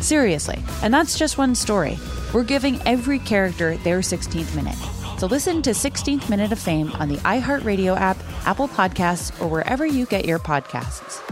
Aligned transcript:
Seriously, 0.00 0.62
and 0.82 0.92
that's 0.92 1.18
just 1.18 1.38
one 1.38 1.54
story. 1.54 1.98
We're 2.32 2.44
giving 2.44 2.80
every 2.86 3.18
character 3.18 3.76
their 3.78 4.00
16th 4.00 4.54
minute. 4.54 4.76
So 5.18 5.26
listen 5.26 5.62
to 5.62 5.70
16th 5.70 6.28
Minute 6.28 6.52
of 6.52 6.58
Fame 6.58 6.92
on 6.92 7.08
the 7.08 7.16
iHeartRadio 7.16 7.96
app, 7.96 8.18
Apple 8.44 8.68
Podcasts, 8.68 9.40
or 9.40 9.48
wherever 9.48 9.86
you 9.86 10.04
get 10.06 10.26
your 10.26 10.38
podcasts. 10.38 11.22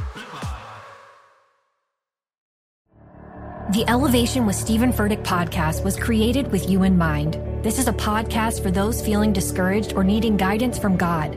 The 3.73 3.85
Elevation 3.89 4.47
with 4.47 4.57
Stephen 4.57 4.93
Furtick 4.93 5.25
podcast 5.25 5.83
was 5.85 5.99
created 5.99 6.53
with 6.53 6.69
you 6.71 6.83
in 6.83 6.97
mind. 6.97 7.35
This 7.65 7.79
is 7.79 7.89
a 7.89 7.93
podcast 7.93 8.63
for 8.63 8.71
those 8.71 9.05
feeling 9.05 9.33
discouraged 9.33 9.95
or 9.95 10.05
needing 10.05 10.37
guidance 10.37 10.79
from 10.79 10.97
God. 10.97 11.37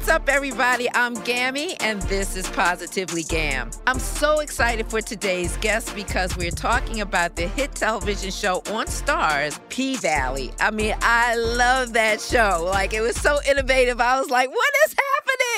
What's 0.00 0.12
up, 0.12 0.30
everybody? 0.30 0.88
I'm 0.94 1.12
Gammy, 1.24 1.76
and 1.78 2.00
this 2.04 2.34
is 2.34 2.48
Positively 2.48 3.22
Gam. 3.22 3.70
I'm 3.86 3.98
so 3.98 4.40
excited 4.40 4.86
for 4.88 5.02
today's 5.02 5.58
guest 5.58 5.94
because 5.94 6.34
we're 6.38 6.50
talking 6.50 7.02
about 7.02 7.36
the 7.36 7.46
hit 7.46 7.74
television 7.74 8.30
show 8.30 8.62
on 8.68 8.86
Starz, 8.86 9.60
P 9.68 9.96
Valley. 9.96 10.52
I 10.58 10.70
mean, 10.70 10.94
I 11.02 11.36
love 11.36 11.92
that 11.92 12.22
show. 12.22 12.62
Like, 12.64 12.94
it 12.94 13.02
was 13.02 13.14
so 13.20 13.40
innovative. 13.46 14.00
I 14.00 14.18
was 14.18 14.30
like, 14.30 14.48
what 14.48 14.72
is 14.86 14.92
happening? 14.92 15.06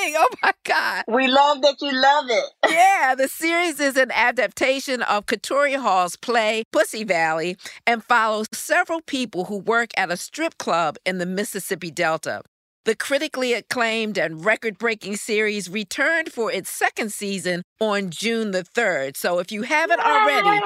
Oh 0.04 0.28
my 0.42 0.52
God. 0.64 1.04
We 1.06 1.28
love 1.28 1.62
that 1.62 1.76
you 1.81 1.92
love 1.92 2.25
it. 2.28 2.44
Yeah, 2.72 3.14
the 3.16 3.28
series 3.28 3.78
is 3.78 3.97
an 3.97 4.10
adaptation 4.12 5.02
of 5.02 5.26
Katori 5.26 5.81
Hall's 5.81 6.16
play, 6.16 6.64
Pussy 6.72 7.04
Valley, 7.04 7.56
and 7.86 8.02
follows 8.02 8.48
several 8.52 9.00
people 9.00 9.44
who 9.44 9.58
work 9.58 9.91
at 9.97 10.10
a 10.10 10.16
strip 10.16 10.58
club 10.58 10.97
in 11.06 11.19
the 11.19 11.26
Mississippi 11.26 11.92
Delta. 11.92 12.42
The 12.84 12.97
critically 12.97 13.53
acclaimed 13.53 14.19
and 14.19 14.44
record 14.44 14.76
breaking 14.76 15.15
series 15.15 15.70
returned 15.70 16.32
for 16.32 16.50
its 16.50 16.69
second 16.69 17.12
season 17.12 17.62
on 17.81 18.10
June 18.10 18.50
the 18.50 18.65
3rd. 18.65 19.16
So 19.16 19.38
if 19.38 19.53
you 19.53 19.62
haven't 19.62 20.00
already, 20.00 20.60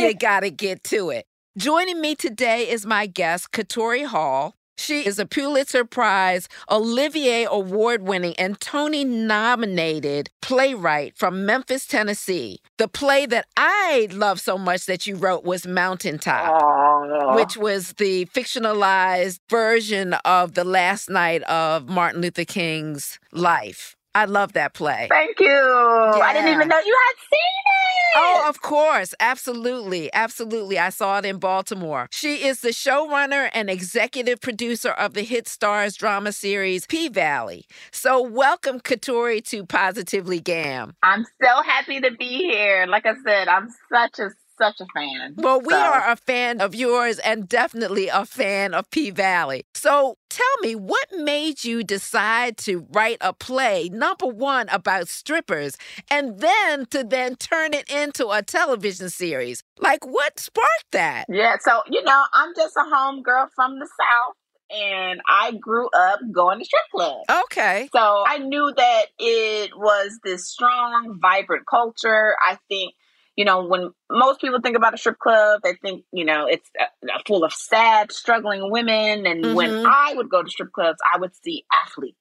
you 0.00 0.14
got 0.14 0.40
to 0.40 0.50
get 0.50 0.82
to 0.84 1.10
it. 1.10 1.26
Joining 1.58 2.00
me 2.00 2.14
today 2.14 2.70
is 2.70 2.86
my 2.86 3.04
guest, 3.06 3.52
Katori 3.52 4.06
Hall. 4.06 4.54
She 4.78 5.04
is 5.04 5.18
a 5.18 5.26
Pulitzer 5.26 5.84
Prize, 5.84 6.48
Olivier 6.70 7.46
Award 7.50 8.02
winning, 8.02 8.34
and 8.38 8.60
Tony 8.60 9.04
nominated 9.04 10.30
playwright 10.40 11.16
from 11.16 11.44
Memphis, 11.44 11.84
Tennessee. 11.84 12.60
The 12.76 12.86
play 12.86 13.26
that 13.26 13.46
I 13.56 14.08
love 14.12 14.40
so 14.40 14.56
much 14.56 14.86
that 14.86 15.04
you 15.06 15.16
wrote 15.16 15.42
was 15.42 15.66
Mountaintop 15.66 16.62
Oh, 16.62 17.34
which 17.34 17.56
was 17.56 17.94
the 17.94 18.26
fictionalized 18.26 19.40
version 19.50 20.14
of 20.24 20.54
the 20.54 20.64
last 20.64 21.10
night 21.10 21.42
of 21.42 21.88
Martin 21.88 22.22
Luther 22.22 22.44
King's 22.44 23.18
life. 23.32 23.97
I 24.14 24.24
love 24.24 24.54
that 24.54 24.74
play. 24.74 25.06
thank 25.10 25.38
you. 25.38 25.48
I 25.48 26.32
didn't 26.32 26.52
even 26.52 26.68
know 26.68 26.78
you 26.78 26.96
had 27.06 27.16
seen 27.20 27.62
it. 27.66 27.88
Oh, 28.16 28.46
of 28.48 28.60
course. 28.62 29.14
Absolutely. 29.20 30.12
Absolutely. 30.12 30.78
I 30.78 30.88
saw 30.90 31.18
it 31.18 31.24
in 31.24 31.38
Baltimore. 31.38 32.08
She 32.10 32.46
is 32.46 32.60
the 32.60 32.70
showrunner 32.70 33.50
and 33.52 33.70
executive 33.70 34.40
producer 34.40 34.90
of 34.90 35.14
the 35.14 35.22
hit 35.22 35.44
Starz 35.44 35.96
drama 35.96 36.32
series 36.32 36.86
P 36.86 37.08
Valley. 37.08 37.66
So, 37.92 38.20
welcome, 38.22 38.80
Katori, 38.80 39.44
to 39.48 39.64
Positively 39.66 40.40
Gam. 40.40 40.94
I'm 41.02 41.24
so 41.42 41.62
happy 41.62 42.00
to 42.00 42.10
be 42.10 42.38
here. 42.50 42.86
Like 42.88 43.06
I 43.06 43.14
said, 43.24 43.46
I'm 43.46 43.68
such 43.92 44.18
a 44.18 44.30
such 44.58 44.80
a 44.80 44.86
fan. 44.94 45.34
Well, 45.36 45.60
we 45.60 45.72
So- 45.72 45.78
are 45.80 46.10
a 46.10 46.16
fan 46.16 46.60
of 46.60 46.74
yours 46.74 47.18
and 47.20 47.48
definitely 47.48 48.08
a 48.08 48.24
fan 48.26 48.74
of 48.74 48.90
P 48.90 49.10
Valley. 49.10 49.64
So 49.74 50.16
tell 50.28 50.56
me, 50.60 50.74
what 50.74 51.06
made 51.12 51.64
you 51.64 51.82
decide 51.84 52.56
to 52.58 52.86
write 52.90 53.18
a 53.20 53.32
play, 53.32 53.88
number 53.88 54.26
one, 54.26 54.68
about 54.70 55.08
strippers, 55.08 55.76
and 56.10 56.40
then 56.40 56.86
to 56.86 57.04
then 57.04 57.36
turn 57.36 57.72
it 57.74 57.88
into 57.90 58.28
a 58.28 58.42
television 58.42 59.10
series? 59.10 59.62
Like, 59.78 60.04
what 60.06 60.38
sparked 60.40 60.90
that? 60.92 61.26
Yeah, 61.28 61.56
so 61.60 61.82
you 61.90 62.02
know, 62.04 62.24
I'm 62.32 62.54
just 62.56 62.76
a 62.76 62.84
home 62.84 63.22
girl 63.22 63.48
from 63.54 63.78
the 63.78 63.86
South 63.86 64.34
and 64.70 65.20
I 65.26 65.52
grew 65.52 65.88
up 65.96 66.20
going 66.30 66.58
to 66.58 66.64
strip 66.64 66.82
clubs. 66.94 67.24
Okay. 67.44 67.88
So 67.90 68.24
I 68.26 68.38
knew 68.38 68.70
that 68.76 69.06
it 69.18 69.70
was 69.76 70.18
this 70.24 70.46
strong, 70.46 71.18
vibrant 71.22 71.64
culture. 71.66 72.34
I 72.46 72.58
think, 72.68 72.94
you 73.38 73.44
know, 73.44 73.64
when 73.64 73.92
most 74.10 74.40
people 74.40 74.58
think 74.60 74.76
about 74.76 74.94
a 74.94 74.98
strip 74.98 75.16
club, 75.20 75.60
they 75.62 75.74
think, 75.74 76.04
you 76.12 76.24
know, 76.24 76.46
it's 76.46 76.68
uh, 76.80 77.18
full 77.24 77.44
of 77.44 77.52
sad, 77.52 78.10
struggling 78.10 78.68
women. 78.68 79.26
And 79.26 79.54
when 79.54 79.70
Mhm. 79.70 79.84
I 79.86 80.14
would 80.16 80.28
go 80.28 80.42
to 80.42 80.50
strip 80.50 80.72
clubs, 80.72 80.98
I 81.14 81.18
would 81.18 81.30
see 81.36 81.64
athletes. 81.72 82.16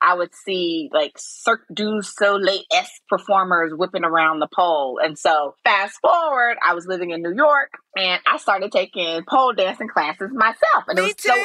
I 0.00 0.14
would 0.14 0.34
see 0.34 0.88
like 0.94 1.12
Cirque 1.18 1.66
du 1.74 2.00
Soleil 2.00 2.62
esque 2.72 3.02
performers 3.06 3.74
whipping 3.74 4.04
around 4.04 4.40
the 4.40 4.48
pole. 4.54 4.98
And 5.02 5.18
so, 5.18 5.54
fast 5.62 5.98
forward, 6.00 6.56
I 6.66 6.72
was 6.72 6.86
living 6.86 7.10
in 7.10 7.20
New 7.20 7.34
York 7.34 7.72
and 7.94 8.18
I 8.26 8.38
started 8.38 8.72
taking 8.72 9.24
pole 9.28 9.52
dancing 9.52 9.88
classes 9.88 10.30
myself. 10.32 10.84
And 10.88 10.98
it 10.98 11.02
Me 11.02 11.08
was 11.08 11.16
too. 11.16 11.44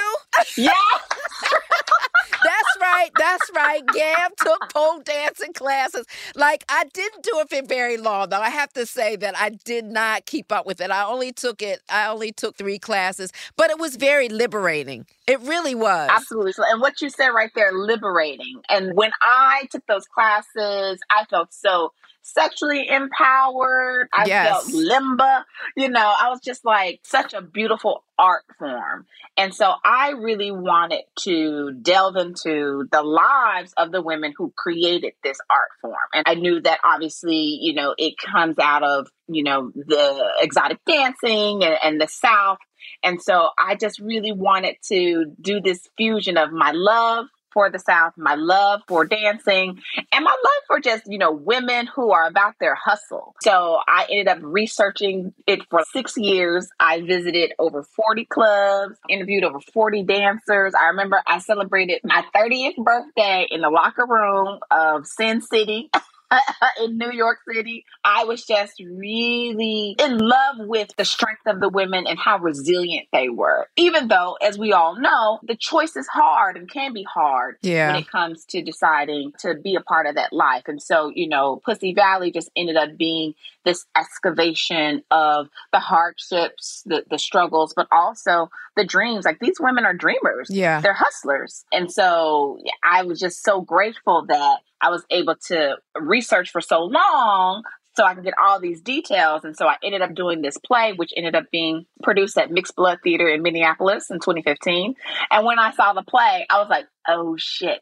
so 0.56 0.62
yeah. 0.62 0.72
That's 2.32 2.78
right. 2.80 3.10
That's 3.18 3.52
right. 3.56 3.86
Gam 3.94 4.32
took 4.38 4.70
pole 4.74 5.02
dancing 5.02 5.54
classes. 5.54 6.06
Like 6.36 6.64
I 6.70 6.86
didn't 6.94 7.24
do 7.24 7.40
it 7.40 7.50
for 7.50 7.68
very 7.68 7.98
long, 7.98 8.30
though. 8.30 8.42
I 8.42 8.50
have 8.50 8.74
to 8.74 8.86
say 8.86 9.16
that 9.18 9.38
I 9.38 9.50
did 9.50 9.86
not 9.86 10.26
keep 10.26 10.52
up 10.52 10.66
with 10.66 10.82
it. 10.82 10.92
I 10.92 11.06
only 11.06 11.32
took 11.32 11.62
it. 11.62 11.82
I 11.90 12.08
only 12.08 12.32
took 12.32 12.58
three 12.58 12.80
classes, 12.80 13.32
but 13.56 13.70
it 13.70 13.80
was 13.80 13.96
very 13.96 14.30
liberating. 14.30 15.06
It 15.28 15.40
really 15.42 15.76
was. 15.76 16.10
Absolutely. 16.12 16.54
So, 16.54 16.64
and 16.68 16.82
what 16.82 17.02
you 17.02 17.10
said 17.10 17.30
right 17.30 17.52
there, 17.56 17.72
liberating. 17.72 18.62
And 18.70 18.96
when 18.96 19.12
I 19.22 19.68
took 19.72 19.86
those 19.88 20.06
classes, 20.06 21.00
I 21.10 21.26
felt 21.30 21.54
so 21.54 21.94
sexually 22.22 22.88
empowered. 22.88 24.08
I 24.14 24.26
Yes. 24.26 24.48
felt 24.48 24.66
limba. 24.74 25.44
You 25.76 25.90
know, 25.90 26.14
I 26.20 26.30
was 26.30 26.40
just 26.42 26.64
like 26.66 27.00
such 27.04 27.34
a 27.34 27.42
beautiful 27.42 28.04
art 28.18 28.44
form. 28.60 29.06
And 29.38 29.54
so 29.54 29.74
I 29.84 30.12
really 30.12 30.52
wanted 30.52 31.02
to 31.22 31.72
delve 31.82 32.16
into 32.18 32.86
the 32.92 33.02
lives 33.02 33.74
of 33.78 33.92
the 33.92 34.02
women 34.02 34.34
who 34.38 34.54
created 34.58 35.14
this 35.24 35.38
art 35.50 35.70
form. 35.82 35.96
And 36.14 36.24
I 36.28 36.36
knew 36.36 36.62
that 36.62 36.80
obviously, 36.84 37.58
you 37.62 37.74
know, 37.74 37.96
it 37.98 38.16
comes 38.18 38.58
out 38.60 38.84
of, 38.84 39.08
you 39.28 39.44
know, 39.44 39.72
the 39.74 40.32
exotic 40.42 40.80
dancing 40.86 41.64
and, 41.64 41.78
and 41.84 42.02
the 42.02 42.08
South. 42.08 42.58
And 43.04 43.22
so 43.22 43.50
I 43.58 43.76
just 43.76 44.00
really 44.00 44.32
wanted 44.32 44.76
to 44.90 45.26
do 45.40 45.62
this 45.62 45.88
fusion 45.98 46.38
of 46.38 46.52
my 46.52 46.72
love 46.74 47.26
for 47.54 47.70
the 47.70 47.80
South, 47.80 48.14
my 48.18 48.36
love 48.36 48.82
for 48.88 49.06
dancing, 49.06 49.82
and 50.12 50.26
my 50.26 50.32
love 50.32 50.64
for 50.68 50.80
just, 50.80 51.04
you 51.08 51.18
know, 51.18 51.32
women 51.32 51.88
who 51.88 52.12
are 52.12 52.28
about 52.28 52.56
their 52.60 52.76
hustle. 52.76 53.36
So 53.42 53.80
I 53.88 54.06
ended 54.10 54.28
up 54.28 54.40
researching 54.42 55.34
it 55.48 55.62
for 55.70 55.84
six 55.92 56.18
years. 56.18 56.70
I 56.80 57.02
visited 57.02 57.54
over 57.60 57.84
40 57.84 58.26
clubs, 58.26 58.98
interviewed 59.10 59.44
over 59.44 59.60
40 59.60 60.04
dancers. 60.04 60.74
I 60.74 60.88
remember 60.88 61.22
I 61.28 61.40
celebrated 61.40 62.02
my 62.04 62.24
30th 62.36 62.78
birthday 62.78 63.48
in 63.50 63.62
the 63.62 63.70
locker 63.70 64.06
room 64.08 64.60
of 64.70 65.08
Sin 65.08 65.42
City. 65.42 65.90
in 66.84 66.98
New 66.98 67.12
York 67.12 67.40
City. 67.52 67.86
I 68.04 68.24
was 68.24 68.46
just 68.46 68.80
really 68.80 69.96
in 70.00 70.18
love 70.18 70.56
with 70.60 70.90
the 70.98 71.06
strength 71.06 71.42
of 71.46 71.60
the 71.60 71.70
women 71.70 72.06
and 72.08 72.18
how 72.18 72.40
resilient 72.40 73.08
they 73.12 73.30
were. 73.30 73.68
Even 73.76 74.08
though, 74.08 74.38
as 74.42 74.58
we 74.58 74.72
all 74.74 75.00
know, 75.00 75.40
the 75.44 75.56
choice 75.56 75.96
is 75.96 76.08
hard 76.08 76.58
and 76.58 76.70
can 76.70 76.94
be 76.94 77.04
hard 77.04 77.58
Yeah. 77.62 77.88
when 77.92 78.02
it 78.02 78.10
comes 78.10 78.46
to 78.46 78.62
deciding 78.62 79.34
to 79.40 79.56
be 79.56 79.76
a 79.76 79.82
part 79.82 80.08
of 80.08 80.16
that 80.16 80.34
life. 80.34 80.64
And 80.68 80.82
so, 80.82 81.12
you 81.14 81.28
know, 81.28 81.62
Pussy 81.66 81.94
Valley 81.94 82.32
just 82.32 82.50
ended 82.56 82.78
up 82.78 82.98
being 82.98 83.34
this 83.64 83.86
excavation 83.96 85.04
of 85.12 85.50
the 85.72 85.80
hardships, 85.80 86.84
the, 86.86 87.04
the 87.10 87.20
struggles, 87.20 87.74
but 87.76 87.88
also 87.92 88.50
the 88.76 88.86
dreams. 88.86 89.26
Like 89.26 89.40
these 89.40 89.60
women 89.60 89.86
are 89.86 89.94
dreamers. 89.94 90.48
Yeah. 90.50 90.82
They're 90.82 90.94
hustlers. 90.94 91.64
And 91.72 91.92
so 91.92 92.60
yeah, 92.64 92.72
I 92.84 93.04
was 93.04 93.20
just 93.20 93.44
so 93.44 93.62
grateful 93.62 94.26
that 94.28 94.60
I 94.82 94.90
was 94.90 95.06
able 95.10 95.36
to 95.48 95.78
research 96.00 96.50
for 96.52 96.62
so 96.62 96.84
long 96.84 97.64
so 97.96 98.06
I 98.06 98.14
can 98.14 98.24
get 98.24 98.34
all 98.42 98.60
these 98.60 98.82
details. 98.82 99.44
And 99.44 99.56
so 99.56 99.68
I 99.68 99.76
ended 99.84 100.02
up 100.02 100.16
doing 100.16 100.42
this 100.42 100.58
play, 100.58 100.94
which 100.94 101.14
ended 101.16 101.36
up 101.36 101.46
being 101.52 101.86
produced 102.04 102.38
at 102.38 102.52
Mixed 102.52 102.76
Blood 102.76 103.00
Theater 103.04 103.28
in 103.28 103.42
Minneapolis 103.42 104.10
in 104.10 104.18
2015. 104.18 104.96
And 105.30 105.46
when 105.46 105.60
I 105.60 105.72
saw 105.72 105.94
the 105.94 106.04
play, 106.04 106.46
I 106.50 106.60
was 106.60 106.70
like, 106.70 106.86
oh 107.08 107.36
shit, 107.38 107.82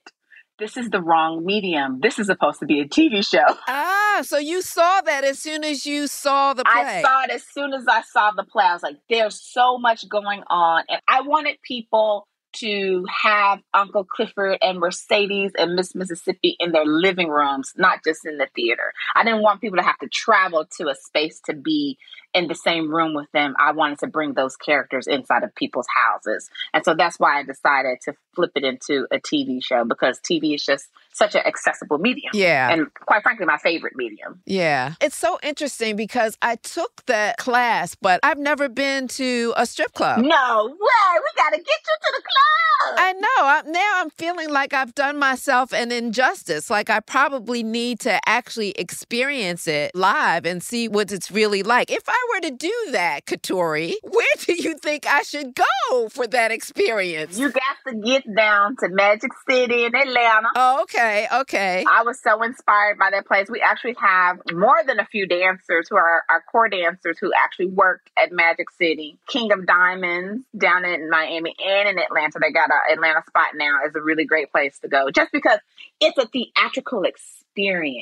this 0.57 0.77
is 0.77 0.89
the 0.89 1.01
wrong 1.01 1.45
medium. 1.45 1.99
This 2.01 2.19
is 2.19 2.27
supposed 2.27 2.59
to 2.59 2.65
be 2.65 2.81
a 2.81 2.85
TV 2.85 3.25
show. 3.25 3.45
Ah, 3.67 4.21
so 4.23 4.37
you 4.37 4.61
saw 4.61 4.99
that 5.01 5.23
as 5.23 5.39
soon 5.39 5.63
as 5.63 5.85
you 5.85 6.07
saw 6.07 6.53
the 6.53 6.65
play. 6.65 6.81
I 6.81 7.01
saw 7.01 7.23
it 7.23 7.31
as 7.31 7.43
soon 7.53 7.73
as 7.73 7.85
I 7.87 8.01
saw 8.01 8.31
the 8.31 8.43
play. 8.43 8.65
I 8.65 8.73
was 8.73 8.83
like, 8.83 8.97
there's 9.09 9.39
so 9.41 9.77
much 9.77 10.09
going 10.09 10.41
on. 10.47 10.83
And 10.89 10.99
I 11.07 11.21
wanted 11.21 11.57
people 11.63 12.27
to 12.53 13.05
have 13.23 13.59
Uncle 13.73 14.03
Clifford 14.03 14.57
and 14.61 14.79
Mercedes 14.79 15.51
and 15.57 15.75
Miss 15.75 15.95
Mississippi 15.95 16.55
in 16.59 16.71
their 16.71 16.85
living 16.85 17.29
rooms, 17.29 17.73
not 17.77 17.99
just 18.03 18.25
in 18.25 18.37
the 18.37 18.47
theater. 18.55 18.93
I 19.15 19.23
didn't 19.23 19.41
want 19.41 19.61
people 19.61 19.77
to 19.77 19.83
have 19.83 19.97
to 19.99 20.07
travel 20.07 20.65
to 20.77 20.87
a 20.87 20.95
space 20.95 21.39
to 21.45 21.53
be 21.53 21.97
in 22.33 22.47
the 22.47 22.55
same 22.55 22.93
room 22.93 23.13
with 23.13 23.31
them. 23.31 23.55
I 23.59 23.71
wanted 23.71 23.99
to 23.99 24.07
bring 24.07 24.33
those 24.33 24.55
characters 24.55 25.07
inside 25.07 25.43
of 25.43 25.55
people's 25.55 25.87
houses. 25.93 26.49
And 26.73 26.83
so 26.85 26.93
that's 26.95 27.19
why 27.19 27.39
I 27.39 27.43
decided 27.43 27.99
to 28.05 28.13
flip 28.35 28.51
it 28.55 28.63
into 28.63 29.07
a 29.11 29.19
TV 29.19 29.63
show 29.63 29.83
because 29.83 30.19
TV 30.19 30.55
is 30.55 30.65
just 30.65 30.87
such 31.19 31.35
an 31.35 31.41
accessible 31.45 31.97
medium. 31.99 32.31
Yeah. 32.33 32.71
And 32.71 32.91
quite 32.93 33.21
frankly, 33.21 33.45
my 33.45 33.57
favorite 33.57 33.93
medium. 33.95 34.41
Yeah. 34.45 34.93
It's 35.01 35.15
so 35.17 35.37
interesting 35.43 35.95
because 35.95 36.37
I 36.41 36.55
took 36.55 37.05
that 37.05 37.37
class, 37.37 37.93
but 37.93 38.19
I've 38.23 38.39
never 38.39 38.69
been 38.69 39.07
to 39.09 39.53
a 39.57 39.65
strip 39.65 39.93
club. 39.93 40.19
No 40.19 40.65
way. 40.65 41.11
We 41.19 41.29
got 41.43 41.49
to 41.51 41.57
get 41.57 41.67
you 41.67 41.95
to 42.01 42.13
the 42.15 42.21
club. 42.23 42.95
I 42.97 43.13
know. 43.13 43.27
I, 43.39 43.61
now 43.65 43.91
I'm 43.95 44.09
feeling 44.11 44.49
like 44.49 44.73
I've 44.73 44.95
done 44.95 45.17
myself 45.19 45.73
an 45.73 45.91
injustice. 45.91 46.69
Like 46.69 46.89
I 46.89 47.01
probably 47.01 47.61
need 47.61 47.99
to 48.01 48.19
actually 48.27 48.71
experience 48.71 49.67
it 49.67 49.93
live 49.93 50.45
and 50.45 50.63
see 50.63 50.87
what 50.87 51.11
it's 51.11 51.29
really 51.29 51.61
like. 51.61 51.91
If 51.91 52.03
I 52.07 52.27
were 52.33 52.41
to 52.49 52.51
do 52.51 52.73
that, 52.91 53.25
Katori, 53.25 53.95
where 54.03 54.25
do 54.45 54.53
you 54.53 54.75
think 54.75 55.05
I 55.05 55.23
should 55.23 55.53
go 55.55 56.07
for 56.09 56.25
that 56.27 56.51
experience? 56.51 57.37
You 57.37 57.51
got 57.51 57.77
to 57.89 57.95
get 57.95 58.23
down 58.33 58.77
to 58.77 58.87
Magic 58.89 59.31
City 59.49 59.83
in 59.83 59.93
Atlanta. 59.93 60.47
oh, 60.55 60.83
okay. 60.83 61.08
Okay. 61.41 61.83
I 61.89 62.03
was 62.03 62.19
so 62.21 62.41
inspired 62.43 62.97
by 62.97 63.09
that 63.11 63.25
place. 63.25 63.49
We 63.49 63.61
actually 63.61 63.95
have 63.99 64.39
more 64.51 64.81
than 64.85 64.99
a 64.99 65.05
few 65.05 65.27
dancers 65.27 65.87
who 65.89 65.97
are 65.97 66.23
our 66.29 66.41
core 66.51 66.69
dancers 66.69 67.17
who 67.19 67.31
actually 67.43 67.67
worked 67.67 68.09
at 68.21 68.31
Magic 68.31 68.69
City. 68.71 69.17
King 69.27 69.51
of 69.51 69.65
Diamonds 69.65 70.43
down 70.57 70.85
in 70.85 71.09
Miami 71.09 71.55
and 71.65 71.89
in 71.89 71.99
Atlanta. 71.99 72.39
They 72.39 72.51
got 72.51 72.69
an 72.69 72.97
Atlanta 72.97 73.23
spot 73.27 73.49
now. 73.55 73.79
is 73.87 73.95
a 73.95 74.01
really 74.01 74.25
great 74.25 74.51
place 74.51 74.77
to 74.79 74.87
go 74.87 75.09
just 75.11 75.31
because 75.31 75.59
it's 75.99 76.17
a 76.17 76.27
theatrical 76.27 77.03
experience. 77.03 77.35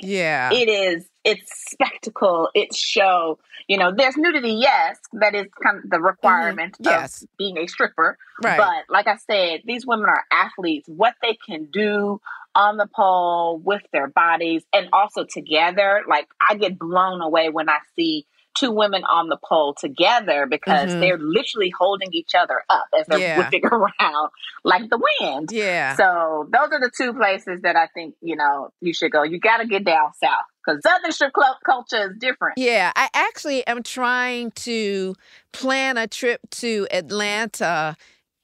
Yeah. 0.04 0.52
It 0.54 0.70
is. 0.70 1.08
It's 1.24 1.52
spectacle. 1.70 2.50
It's 2.54 2.78
show. 2.78 3.40
You 3.68 3.78
know, 3.78 3.92
there's 3.96 4.16
nudity. 4.16 4.52
Yes, 4.54 4.98
that 5.14 5.36
is 5.36 5.48
kind 5.62 5.84
of 5.84 5.90
the 5.90 6.00
requirement 6.00 6.74
Mm-hmm. 6.76 6.86
Yes. 6.90 7.22
of 7.24 7.30
being 7.38 7.58
a 7.58 7.68
stripper. 7.68 8.18
Right. 8.44 8.58
But 8.58 8.86
like 8.94 9.08
I 9.08 9.18
said, 9.30 9.62
these 9.66 9.86
women 9.86 10.06
are 10.08 10.24
athletes. 10.32 10.88
What 10.88 11.16
they 11.22 11.38
can 11.46 11.66
do 11.72 12.22
on 12.56 12.78
the 12.78 12.88
pole 12.88 13.60
with 13.64 13.82
their 13.92 14.08
bodies 14.08 14.64
and 14.74 14.88
also 14.94 15.26
together, 15.26 16.02
like 16.10 16.28
I 16.50 16.56
get 16.56 16.80
blown 16.80 17.22
away 17.22 17.50
when 17.50 17.70
I 17.70 17.78
see 17.96 18.26
two 18.60 18.72
women 18.72 19.04
on 19.04 19.30
the 19.30 19.38
pole 19.38 19.74
together 19.74 20.46
because 20.46 20.90
Mhm. 20.92 21.00
they're 21.00 21.18
literally 21.18 21.72
holding 21.78 22.10
each 22.14 22.34
other 22.36 22.64
up 22.70 22.86
as 23.00 23.06
they're 23.08 23.20
Yeah. 23.20 23.38
whipping 23.38 23.66
around 23.72 24.30
like 24.64 24.90
the 24.90 25.00
wind. 25.20 25.52
yeah. 25.52 25.96
So 25.96 26.48
those 26.52 26.70
are 26.72 26.80
the 26.80 26.92
two 26.96 27.14
places 27.14 27.62
that 27.62 27.76
I 27.76 27.88
think 27.94 28.16
you 28.22 28.36
know 28.36 28.72
you 28.82 28.94
should 28.94 29.12
go. 29.12 29.24
You 29.24 29.40
got 29.40 29.58
to 29.58 29.66
get 29.68 29.84
down 29.86 30.14
south 30.22 30.46
because 30.66 30.82
Southern 30.84 31.12
strip 31.12 31.34
club 31.34 31.56
culture 31.66 32.12
is 32.12 32.18
different. 32.20 32.58
Yeah, 32.58 32.92
I 32.96 33.10
actually 33.14 33.66
am 33.68 33.84
trying 33.84 34.52
to 34.52 35.16
plan 35.54 35.98
a 35.98 36.08
trip 36.08 36.42
to 36.52 36.88
Atlanta 36.92 37.96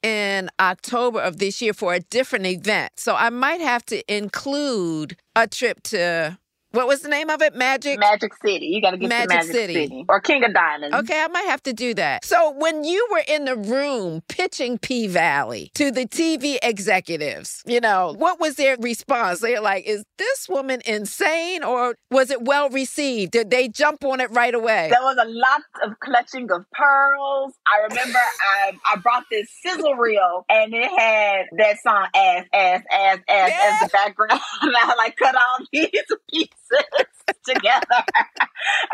in 0.01 0.49
October 0.59 1.19
of 1.21 1.37
this 1.39 1.61
year 1.61 1.73
for 1.73 1.93
a 1.93 1.99
different 1.99 2.45
event. 2.45 2.91
So 2.97 3.15
I 3.15 3.29
might 3.29 3.61
have 3.61 3.85
to 3.87 4.03
include 4.13 5.15
a 5.35 5.47
trip 5.47 5.81
to 5.83 6.37
what 6.73 6.87
was 6.87 7.01
the 7.01 7.09
name 7.09 7.29
of 7.29 7.41
it? 7.41 7.55
Magic. 7.55 7.99
Magic 7.99 8.33
City, 8.43 8.65
you 8.67 8.81
got 8.81 8.91
to 8.91 8.97
get 8.97 9.09
Magic 9.09 9.29
Magic 9.29 9.51
City. 9.51 9.73
City. 9.73 10.05
or 10.09 10.19
King 10.19 10.43
of 10.43 10.53
Diamonds. 10.53 10.95
Okay, 10.97 11.21
I 11.21 11.27
might 11.27 11.45
have 11.45 11.63
to 11.63 11.73
do 11.73 11.93
that. 11.93 12.25
So, 12.25 12.51
when 12.51 12.83
you 12.83 13.07
were 13.11 13.23
in 13.27 13.45
the 13.45 13.55
room 13.55 14.21
pitching 14.27 14.77
P 14.77 15.07
Valley 15.07 15.71
to 15.75 15.91
the 15.91 16.05
TV 16.05 16.57
executives, 16.61 17.63
you 17.65 17.79
know, 17.79 18.13
what 18.17 18.39
was 18.39 18.55
their 18.55 18.75
response? 18.77 19.39
They're 19.39 19.61
like, 19.61 19.85
is 19.85 20.03
this 20.17 20.49
woman 20.49 20.81
insane 20.85 21.63
or 21.63 21.95
was 22.11 22.29
it 22.31 22.41
well 22.43 22.69
received? 22.69 23.31
Did 23.31 23.49
they 23.49 23.67
jump 23.67 24.03
on 24.03 24.19
it 24.19 24.31
right 24.31 24.53
away? 24.53 24.89
There 24.91 25.01
was 25.01 25.17
a 25.21 25.27
lot 25.29 25.61
of 25.83 25.99
clutching 25.99 26.51
of 26.51 26.65
pearls. 26.71 27.53
I 27.67 27.87
remember 27.89 28.19
I, 28.19 28.71
I 28.93 28.97
brought 28.97 29.25
this 29.31 29.49
sizzle 29.63 29.95
reel 29.95 30.45
and 30.49 30.73
it 30.73 30.89
had 30.99 31.45
that 31.57 31.77
song 31.81 32.07
ass, 32.15 32.45
ass, 32.53 32.81
ass, 32.91 33.19
ass 33.29 33.49
Yeah. 33.49 33.69
as 33.73 33.79
the 33.81 33.89
background. 33.93 34.41
and 34.61 34.73
I 34.75 34.95
like 34.95 35.15
cut 35.17 35.35
all 35.35 35.65
these 35.71 35.89
pieces 36.31 36.49
together. 37.47 37.85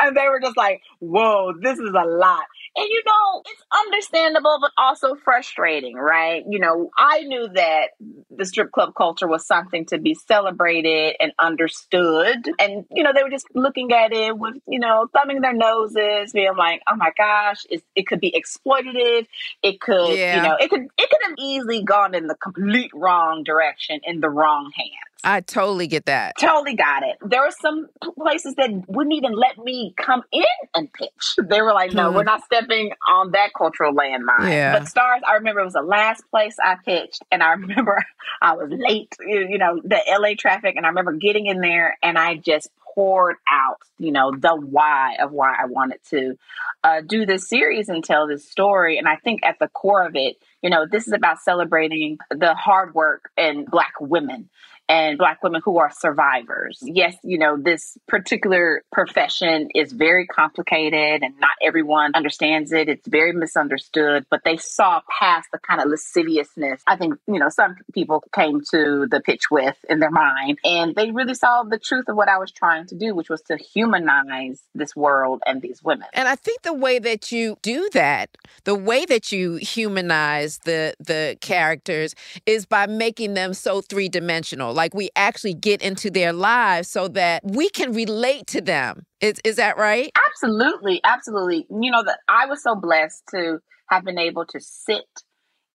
and 0.00 0.16
they 0.16 0.28
were 0.28 0.40
just 0.40 0.56
like, 0.56 0.82
whoa, 0.98 1.52
this 1.60 1.78
is 1.78 1.90
a 1.90 2.06
lot. 2.06 2.44
And 2.76 2.86
you 2.88 3.02
know, 3.06 3.42
it's 3.46 3.62
understandable, 3.86 4.58
but 4.60 4.70
also 4.78 5.14
frustrating, 5.16 5.96
right? 5.96 6.44
You 6.48 6.58
know, 6.60 6.90
I 6.96 7.20
knew 7.20 7.48
that 7.54 7.88
the 8.30 8.44
strip 8.44 8.70
club 8.72 8.92
culture 8.96 9.26
was 9.26 9.46
something 9.46 9.86
to 9.86 9.98
be 9.98 10.14
celebrated 10.14 11.16
and 11.20 11.32
understood. 11.38 12.48
And, 12.58 12.84
you 12.90 13.02
know, 13.02 13.12
they 13.14 13.22
were 13.22 13.30
just 13.30 13.46
looking 13.54 13.92
at 13.92 14.12
it 14.12 14.36
with, 14.38 14.54
you 14.68 14.78
know, 14.78 15.08
thumbing 15.12 15.40
their 15.40 15.52
noses, 15.52 16.32
being 16.32 16.56
like, 16.56 16.82
oh 16.90 16.96
my 16.96 17.10
gosh, 17.16 17.66
it 17.96 18.06
could 18.06 18.20
be 18.20 18.32
exploitative. 18.32 19.26
It 19.62 19.80
could, 19.80 20.16
Yeah. 20.16 20.36
you 20.36 20.42
know, 20.48 20.56
it 20.60 20.70
could, 20.70 20.82
it 20.82 21.10
could 21.10 21.20
have 21.28 21.34
easily 21.38 21.82
gone 21.82 22.14
in 22.14 22.26
the 22.28 22.36
complete 22.36 22.90
wrong 22.94 23.42
direction 23.44 24.00
in 24.04 24.20
the 24.20 24.30
wrong 24.30 24.70
hands. 24.76 25.09
I 25.22 25.40
totally 25.40 25.86
get 25.86 26.06
that. 26.06 26.34
Totally 26.38 26.74
got 26.74 27.02
it. 27.02 27.16
There 27.20 27.42
were 27.42 27.50
some 27.60 27.88
places 28.18 28.54
that 28.56 28.70
wouldn't 28.88 29.14
even 29.14 29.32
let 29.32 29.58
me 29.58 29.94
come 29.96 30.22
in 30.32 30.42
and 30.74 30.92
pitch. 30.92 31.36
They 31.42 31.60
were 31.60 31.72
like, 31.72 31.92
no, 31.92 32.10
Hmm. 32.10 32.16
we're 32.16 32.24
not 32.24 32.42
stepping 32.44 32.92
on 33.08 33.32
that 33.32 33.50
cultural 33.56 33.92
landmine. 33.94 34.48
Yeah. 34.50 34.78
But 34.78 34.88
Starz, 34.88 35.20
I 35.28 35.34
remember 35.34 35.60
it 35.60 35.64
was 35.64 35.74
the 35.74 35.82
last 35.82 36.22
place 36.30 36.56
I 36.62 36.76
pitched. 36.84 37.22
And 37.30 37.42
I 37.42 37.50
remember 37.54 38.02
I 38.40 38.54
was 38.54 38.70
late, 38.70 39.14
you 39.20 39.46
you 39.50 39.58
know, 39.58 39.80
the 39.84 40.00
LA 40.08 40.34
traffic. 40.38 40.76
And 40.76 40.86
I 40.86 40.88
remember 40.88 41.12
getting 41.12 41.46
in 41.46 41.60
there 41.60 41.96
and 42.02 42.18
I 42.18 42.36
just 42.36 42.68
poured 42.94 43.36
out, 43.48 43.78
you 43.98 44.10
know, 44.12 44.32
the 44.36 44.54
why 44.56 45.16
of 45.20 45.32
why 45.32 45.54
I 45.60 45.66
wanted 45.66 45.98
to 46.10 46.36
uh, 46.82 47.02
do 47.06 47.24
this 47.26 47.48
series 47.48 47.88
and 47.88 48.02
tell 48.02 48.26
this 48.26 48.48
story. 48.48 48.98
And 48.98 49.06
I 49.06 49.16
think 49.16 49.44
at 49.44 49.58
the 49.60 49.68
core 49.68 50.04
of 50.04 50.16
it, 50.16 50.36
you 50.62 50.70
know, 50.70 50.86
this 50.90 51.06
is 51.06 51.12
about 51.12 51.40
celebrating 51.40 52.18
the 52.30 52.54
hard 52.54 52.94
work 52.94 53.30
and 53.36 53.66
Black 53.66 53.92
women 54.00 54.48
and 54.90 55.16
Black 55.16 55.42
women 55.42 55.62
who 55.64 55.78
are 55.78 55.90
survivors. 55.90 56.78
Yes, 56.82 57.16
you 57.22 57.38
know, 57.38 57.56
this 57.56 57.96
particular 58.08 58.82
profession 58.92 59.68
is 59.74 59.92
very 59.92 60.26
complicated 60.26 61.22
and 61.22 61.38
not 61.40 61.52
everyone 61.62 62.12
understands 62.14 62.72
it. 62.72 62.88
It's 62.88 63.06
very 63.06 63.32
misunderstood, 63.32 64.26
but 64.30 64.40
they 64.44 64.56
saw 64.56 65.00
past 65.18 65.48
the 65.52 65.58
kind 65.58 65.80
of 65.80 65.88
lasciviousness 65.88 66.82
I 66.86 66.96
think, 66.96 67.14
you 67.26 67.38
know, 67.38 67.48
some 67.48 67.76
people 67.94 68.22
came 68.34 68.60
to 68.72 69.06
the 69.10 69.20
pitch 69.20 69.50
with 69.50 69.76
in 69.88 70.00
their 70.00 70.10
mind. 70.10 70.58
And 70.64 70.94
they 70.94 71.10
really 71.10 71.34
saw 71.34 71.62
the 71.62 71.78
truth 71.78 72.06
of 72.08 72.16
what 72.16 72.28
I 72.28 72.38
was 72.38 72.50
trying 72.50 72.86
to 72.86 72.96
do, 72.96 73.14
which 73.14 73.28
was 73.28 73.42
to 73.42 73.56
humanize 73.56 74.62
this 74.74 74.96
world 74.96 75.42
and 75.46 75.62
these 75.62 75.82
women. 75.82 76.08
And 76.12 76.28
I 76.28 76.36
think 76.36 76.62
the 76.62 76.72
way 76.72 76.98
that 76.98 77.32
you 77.32 77.58
do 77.62 77.88
that, 77.92 78.36
the 78.64 78.74
way 78.74 79.04
that 79.06 79.32
you 79.32 79.54
humanize 79.54 80.58
the 80.64 80.94
the 80.98 81.36
characters 81.40 82.14
is 82.46 82.66
by 82.66 82.86
making 82.86 83.34
them 83.34 83.54
so 83.54 83.80
three-dimensional. 83.80 84.72
Like 84.80 84.94
we 84.94 85.10
actually 85.14 85.52
get 85.52 85.82
into 85.82 86.10
their 86.10 86.32
lives 86.32 86.88
so 86.88 87.06
that 87.08 87.42
we 87.44 87.68
can 87.68 87.92
relate 87.92 88.46
to 88.46 88.62
them. 88.62 89.04
Is 89.20 89.38
is 89.44 89.56
that 89.56 89.76
right? 89.76 90.10
Absolutely, 90.30 91.02
absolutely. 91.04 91.66
You 91.68 91.90
know 91.90 92.02
that 92.02 92.20
I 92.28 92.46
was 92.46 92.62
so 92.62 92.74
blessed 92.74 93.24
to 93.32 93.58
have 93.90 94.06
been 94.06 94.18
able 94.18 94.46
to 94.46 94.58
sit 94.58 95.04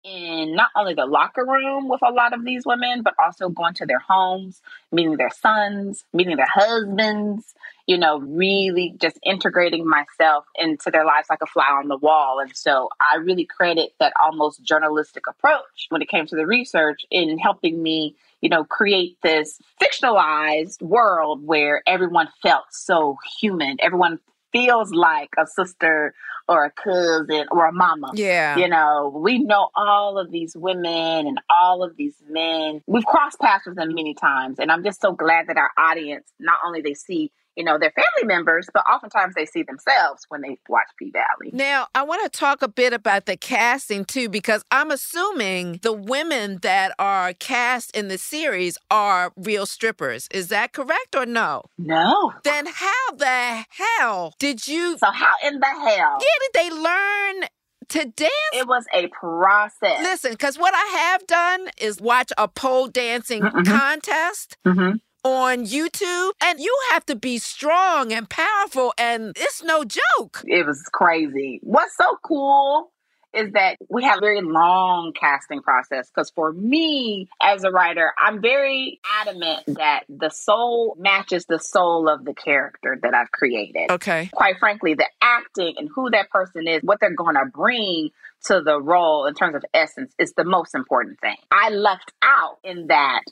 in 0.04 0.56
not 0.56 0.70
only 0.76 0.94
the 0.94 1.06
locker 1.06 1.46
room 1.46 1.88
with 1.88 2.02
a 2.02 2.12
lot 2.12 2.34
of 2.34 2.44
these 2.44 2.66
women, 2.66 3.02
but 3.04 3.14
also 3.24 3.50
going 3.50 3.74
to 3.76 3.86
their 3.86 4.00
homes, 4.00 4.62
meeting 4.92 5.18
their 5.18 5.30
sons, 5.30 6.04
meeting 6.14 6.36
their 6.36 6.48
husbands, 6.52 7.54
you 7.88 7.98
know, 7.98 8.20
really 8.20 8.96
just 9.00 9.18
integrating 9.24 9.88
myself 9.88 10.46
into 10.56 10.90
their 10.92 11.06
lives 11.06 11.28
like 11.30 11.42
a 11.42 11.46
fly 11.46 11.68
on 11.68 11.88
the 11.88 11.98
wall. 11.98 12.40
And 12.40 12.56
so 12.56 12.90
I 13.00 13.18
really 13.18 13.46
credit 13.46 13.94
that 14.00 14.14
almost 14.22 14.64
journalistic 14.64 15.28
approach 15.28 15.88
when 15.90 16.02
it 16.02 16.10
came 16.10 16.26
to 16.28 16.36
the 16.36 16.46
research 16.46 17.06
in 17.10 17.38
helping 17.38 17.82
me, 17.82 18.16
you 18.42 18.50
know, 18.50 18.64
create 18.64 19.18
this 19.22 19.60
fictionalized 19.82 20.82
world 20.82 21.46
where 21.46 21.82
everyone 21.88 22.28
felt 22.42 22.66
so 22.72 23.18
human. 23.40 23.78
Everyone 23.80 24.20
feels 24.54 24.92
like 24.92 25.30
a 25.38 25.46
sister 25.46 26.14
or 26.48 26.66
a 26.66 26.72
cousin 26.72 27.46
or 27.52 27.66
a 27.68 27.72
mama. 27.72 28.12
Yeah. 28.14 28.58
You 28.58 28.68
know, 28.68 29.12
we 29.16 29.40
know 29.40 29.70
all 29.76 30.18
of 30.18 30.32
these 30.32 30.56
women 30.56 31.28
and 31.28 31.40
all 31.50 31.84
of 31.84 31.96
these 31.98 32.16
men. 32.30 32.82
We've 32.88 33.06
crossed 33.06 33.40
paths 33.40 33.66
with 33.66 33.76
them 33.76 33.94
many 33.94 34.14
times. 34.14 34.60
And 34.60 34.72
I'm 34.72 34.84
just 34.84 35.02
so 35.02 35.14
glad 35.14 35.48
that 35.48 35.58
our 35.58 35.72
audience, 35.78 36.28
not 36.40 36.58
only 36.66 36.82
they 36.82 36.94
see 36.94 37.32
you 37.56 37.64
know, 37.64 37.78
their 37.78 37.92
family 37.92 38.28
members, 38.28 38.68
but 38.74 38.84
oftentimes 38.92 39.36
they 39.36 39.46
see 39.46 39.64
themselves 39.64 40.26
when 40.30 40.42
they 40.42 40.58
watch 40.68 40.88
P 40.98 41.12
Valley. 41.12 41.52
Now, 41.52 41.88
I 41.94 42.04
want 42.04 42.24
to 42.24 42.30
talk 42.30 42.62
a 42.62 42.68
bit 42.68 42.94
about 42.94 43.26
the 43.26 43.38
casting 43.38 44.06
too, 44.06 44.30
because 44.30 44.64
I'm 44.72 44.92
assuming 44.92 45.80
the 45.84 45.94
women 45.94 46.60
that 46.62 46.94
are 46.98 47.34
cast 47.34 47.96
in 47.96 48.08
the 48.08 48.18
series 48.18 48.78
are 48.90 49.32
real 49.36 49.66
strippers. 49.66 50.28
Is 50.32 50.48
that 50.50 50.74
correct 50.74 51.16
or 51.16 51.26
no? 51.26 51.64
No. 51.78 52.34
Then 52.44 52.66
how 52.68 53.12
the 53.16 53.66
hell 53.70 54.34
did 54.40 54.68
you? 54.68 54.98
So, 54.98 55.12
how 55.12 55.34
in 55.46 55.60
the 55.60 55.66
hell? 55.66 56.20
Yeah, 56.20 56.28
did 56.42 56.54
they 56.54 56.70
learn 56.72 57.50
to 57.90 58.06
dance? 58.06 58.32
It 58.54 58.68
was 58.68 58.86
a 58.94 59.08
process. 59.08 60.02
Listen, 60.02 60.32
because 60.32 60.58
what 60.58 60.74
I 60.74 60.86
have 60.98 61.28
done 61.28 61.70
is 61.80 62.02
watch 62.02 62.32
a 62.38 62.48
pole 62.48 62.88
dancing 62.88 63.42
mm-hmm. 63.42 63.64
contest. 63.64 64.58
Mm-hmm 64.66 64.98
on 65.24 65.66
YouTube, 65.66 66.32
and 66.44 66.60
you 66.60 66.76
have 66.92 67.06
to 67.08 67.16
be 67.16 67.38
strong 67.38 68.12
and 68.12 68.30
powerful, 68.30 68.94
and 68.98 69.34
it's 69.38 69.64
no 69.64 69.84
joke. 69.84 70.44
It 70.46 70.66
was 70.66 70.82
crazy. 70.92 71.60
What's 71.64 71.96
so 71.96 72.18
cool 72.24 72.92
is 73.34 73.52
that 73.54 73.78
we 73.90 74.04
have 74.04 74.18
a 74.18 74.22
very 74.22 74.42
long 74.42 75.12
casting 75.20 75.62
process 75.62 76.10
because 76.14 76.30
for 76.36 76.54
me 76.54 77.28
as 77.42 77.64
a 77.64 77.72
writer 77.72 78.12
i'm 78.20 78.42
very 78.42 79.00
adamant 79.22 79.64
that 79.68 80.04
the 80.08 80.30
soul 80.30 80.96
matches 81.00 81.46
the 81.48 81.60
soul 81.60 82.08
of 82.08 82.24
the 82.26 82.34
character 82.34 82.98
that 83.02 83.14
i've 83.14 83.32
created 83.32 83.90
okay 83.90 84.30
quite 84.34 84.58
frankly 84.60 84.94
the 84.94 85.08
acting 85.22 85.74
and 85.78 85.90
who 85.94 86.10
that 86.12 86.30
person 86.30 86.68
is 86.68 86.82
what 86.84 87.00
they're 87.00 87.16
going 87.16 87.36
to 87.36 87.46
bring 87.54 88.10
to 88.44 88.62
the 88.62 88.80
role 88.80 89.26
in 89.26 89.34
terms 89.34 89.56
of 89.56 89.64
essence 89.74 90.14
is 90.20 90.34
the 90.38 90.46
most 90.46 90.76
important 90.76 91.20
thing 91.20 91.38
i 91.52 91.70
left 91.70 92.12
out 92.22 92.58
in 92.64 92.88
that 92.88 93.24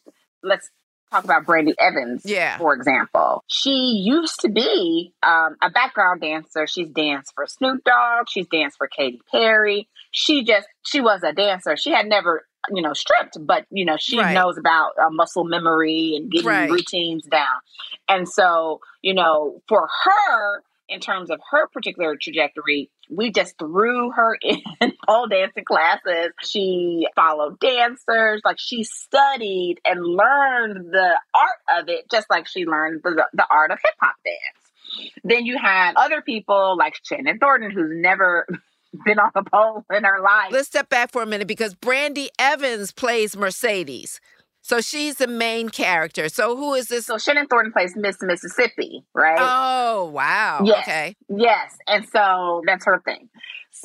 let's 0.44 0.70
talk 1.12 1.24
about 1.24 1.46
Brandee 1.46 1.76
Evans, 1.78 2.22
yeah. 2.26 2.58
for 2.58 2.74
example. 2.74 3.44
She 3.48 4.02
used 4.04 4.40
to 4.42 4.50
be 4.50 5.14
um, 5.22 5.58
a 5.62 5.70
background 5.70 6.22
dancer. 6.22 6.66
She's 6.68 6.90
danced 6.90 7.34
for 7.36 7.46
Snoop 7.46 7.84
Dogg. 7.84 8.28
She's 8.30 8.48
danced 8.48 8.78
for 8.78 8.88
Katy 8.88 9.22
Perry. 9.32 9.88
She 10.12 10.44
just, 10.44 10.68
she 10.86 11.02
was 11.02 11.22
a 11.24 11.34
dancer. 11.34 11.76
She 11.78 11.92
had 11.92 12.08
never, 12.08 12.46
you 12.74 12.82
know, 12.82 12.94
stripped, 12.94 13.38
but, 13.40 13.66
you 13.70 13.86
know, 13.86 13.98
she 14.00 14.18
right. 14.18 14.34
knows 14.34 14.58
about 14.58 14.92
uh, 14.98 15.10
muscle 15.10 15.44
memory 15.44 16.14
and 16.16 16.32
getting 16.32 16.48
right. 16.48 16.72
routines 16.72 17.26
down. 17.26 17.48
And 18.08 18.28
so, 18.28 18.80
you 19.02 19.14
know, 19.14 19.62
for 19.68 19.88
her, 20.04 20.64
in 20.92 21.00
terms 21.00 21.32
of 21.32 21.40
her 21.50 21.68
particular 21.70 22.16
trajectory, 22.22 22.92
we 23.10 23.32
just 23.32 23.58
threw 23.58 24.12
her 24.12 24.38
in 24.42 24.62
all 25.08 25.28
dancing 25.28 25.64
classes. 25.64 26.32
She 26.42 27.08
followed 27.16 27.60
dancers, 27.60 28.42
like 28.44 28.60
she 28.60 28.84
studied 28.84 29.78
and 29.86 30.06
learned 30.06 30.92
the 30.92 31.14
art 31.34 31.80
of 31.80 31.90
it, 31.90 32.12
just 32.12 32.30
like 32.30 32.48
she 32.48 32.66
learned 32.66 33.02
the, 33.04 33.26
the 33.34 33.46
art 33.50 33.72
of 33.72 33.80
hip 33.84 33.96
hop 34.00 34.16
dance. 34.24 35.14
Then 35.24 35.46
you 35.46 35.58
had 35.58 35.94
other 35.96 36.22
people 36.22 36.76
like 36.78 36.96
Shannon 37.04 37.40
Thornton, 37.40 37.72
who's 37.72 37.92
never 37.94 38.46
been 39.06 39.20
on 39.20 39.32
a 39.34 39.44
pole 39.44 39.86
in 39.92 40.04
her 40.04 40.20
life. 40.22 40.52
Let's 40.52 40.68
step 40.68 40.90
back 40.90 41.12
for 41.12 41.24
a 41.24 41.26
minute 41.26 41.48
because 41.48 41.74
Brandee 41.74 42.30
Evans 42.38 42.92
plays 42.92 43.38
Mercedes. 43.38 44.20
So 44.62 44.80
she's 44.80 45.16
the 45.16 45.28
main 45.28 45.70
character. 45.70 46.30
So 46.30 46.56
who 46.56 46.74
is 46.74 46.88
this? 46.88 47.08
So 47.08 47.18
Shannon 47.18 47.48
Thornton 47.48 47.74
plays 47.74 47.96
Miss 47.96 48.18
Mississippi, 48.22 49.04
right? 49.14 49.38
Oh, 49.40 50.06
wow. 50.06 50.62
Yes. 50.64 50.88
Okay. 50.88 51.16
Yes. 51.30 51.78
And 51.88 52.08
so 52.08 52.62
that's 52.66 52.86
her 52.86 53.02
thing. 53.04 53.30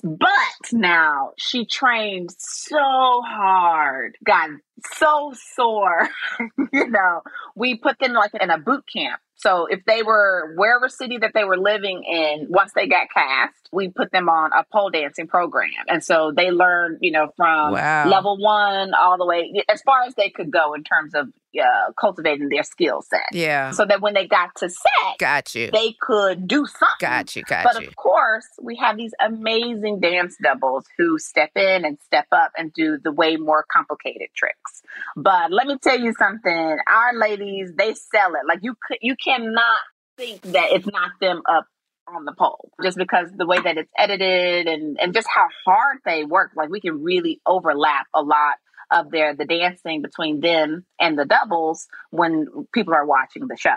But 0.03 0.73
now 0.73 1.33
she 1.39 1.65
trained 1.65 2.31
so 2.37 2.77
hard, 2.77 4.17
got 4.25 4.51
so 4.95 5.33
sore. 5.55 6.09
you 6.73 6.89
know, 6.91 7.23
we 7.55 7.77
put 7.77 7.99
them 7.99 8.13
like 8.13 8.33
in 8.35 8.51
a 8.51 8.59
boot 8.59 8.85
camp 8.93 9.21
so 9.37 9.67
if 9.67 9.85
they 9.85 10.03
were 10.03 10.55
wherever 10.57 10.89
city 10.89 11.19
that 11.19 11.33
they 11.35 11.45
were 11.45 11.59
living 11.59 12.05
in, 12.05 12.47
once 12.49 12.73
they 12.75 12.87
got 12.87 13.09
cast, 13.13 13.55
we 13.73 13.89
put 13.89 14.11
them 14.11 14.29
on 14.29 14.51
a 14.53 14.65
pole 14.73 14.91
dancing 14.91 15.27
program. 15.27 15.71
And 15.89 16.03
so 16.03 16.33
they 16.35 16.51
learned, 16.51 16.99
you 17.03 17.13
know, 17.13 17.29
from 17.37 17.73
wow. 17.73 18.09
level 18.09 18.39
one 18.39 18.95
all 18.95 19.19
the 19.19 19.27
way 19.27 19.53
as 19.69 19.83
far 19.83 20.05
as 20.05 20.15
they 20.15 20.31
could 20.31 20.51
go 20.51 20.75
in 20.75 20.85
terms 20.85 21.15
of 21.15 21.29
uh, 21.59 21.93
cultivating 21.99 22.49
their 22.49 22.63
skill 22.63 23.03
set. 23.03 23.27
Yeah. 23.33 23.71
So 23.71 23.85
that 23.87 24.01
when 24.01 24.15
they 24.15 24.27
got 24.27 24.55
to 24.57 24.69
set, 24.69 25.19
got 25.19 25.55
you. 25.55 25.71
They 25.71 25.95
could 26.01 26.47
do 26.47 26.67
something. 26.67 26.97
Got 27.01 27.37
you. 27.37 27.43
Got 27.43 27.65
but 27.65 27.81
you. 27.81 27.89
of 27.89 27.97
course, 27.97 28.47
we 28.61 28.77
have 28.77 28.97
these 28.97 29.13
amazing 29.21 30.01
dance 30.01 30.37
doubles 30.43 30.85
who 30.99 31.19
step 31.19 31.51
in 31.57 31.85
and 31.85 31.99
step 32.05 32.27
up 32.33 32.53
and 32.57 32.73
do 32.73 32.99
the 33.03 33.13
way 33.13 33.37
more 33.37 33.65
complicated 33.71 34.29
tricks. 34.35 34.83
But 35.17 35.51
let 35.51 35.67
me 35.67 35.79
tell 35.79 35.99
you 35.99 36.13
something. 36.19 36.79
Our 36.89 37.15
ladies, 37.15 37.73
they 37.77 37.95
sell 37.95 38.35
it. 38.35 38.47
Like 38.47 38.61
you 38.63 38.77
could, 38.87 38.99
you 39.01 39.17
cannot 39.27 39.81
think 40.17 40.43
that 40.43 40.73
it's 40.73 40.87
not 40.87 41.11
them 41.21 41.43
up 41.49 41.67
on 42.09 42.25
the 42.25 42.33
pole 42.33 42.71
just 42.83 42.97
because 42.97 43.29
the 43.37 43.47
way 43.47 43.61
that 43.61 43.77
it's 43.77 43.91
edited 43.99 44.67
and, 44.67 44.99
and 45.01 45.13
just 45.13 45.27
how 45.33 45.47
hard 45.65 45.99
they 46.05 46.25
work. 46.25 46.53
Like 46.57 46.69
we 46.69 46.81
can 46.81 47.03
really 47.03 47.41
overlap 47.47 48.07
a 48.15 48.23
lot 48.23 48.57
of 48.93 49.11
their 49.11 49.35
the 49.35 49.45
dancing 49.45 50.03
between 50.03 50.41
them 50.41 50.87
and 51.01 51.19
the 51.19 51.25
doubles 51.25 51.89
when 52.11 52.47
people 52.73 52.95
are 52.95 53.07
watching 53.07 53.49
the 53.49 53.57
show. 53.57 53.75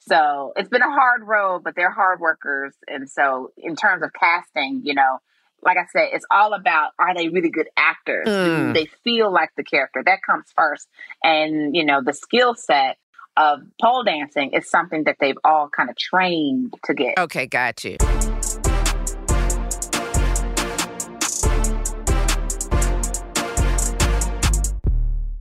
So 0.00 0.52
it's 0.56 0.68
been 0.68 0.82
a 0.82 0.90
hard 0.90 1.22
road, 1.26 1.62
but 1.64 1.74
they're 1.74 1.90
hard 1.90 2.20
workers. 2.20 2.74
And 2.86 3.08
so 3.08 3.52
in 3.56 3.74
terms 3.74 4.02
of 4.02 4.10
casting, 4.12 4.82
you 4.84 4.94
know, 4.94 5.18
like 5.62 5.78
I 5.78 5.86
said, 5.90 6.10
it's 6.12 6.26
all 6.30 6.52
about 6.52 6.90
are 6.98 7.14
they 7.14 7.28
really 7.28 7.48
good 7.48 7.68
actors? 7.74 8.28
Mm. 8.28 8.74
Do 8.74 8.80
they 8.80 8.86
feel 9.02 9.32
like 9.32 9.50
the 9.56 9.64
character? 9.64 10.02
That 10.04 10.18
comes 10.22 10.44
first. 10.54 10.86
And, 11.22 11.74
you 11.74 11.86
know, 11.86 12.02
the 12.02 12.12
skill 12.12 12.54
set 12.54 12.98
of 13.36 13.60
pole 13.80 14.04
dancing 14.04 14.52
is 14.52 14.70
something 14.70 15.04
that 15.04 15.16
they've 15.20 15.38
all 15.44 15.68
kind 15.68 15.90
of 15.90 15.96
trained 15.96 16.74
to 16.84 16.94
get. 16.94 17.18
Okay, 17.18 17.46
got 17.46 17.84
you. 17.84 17.96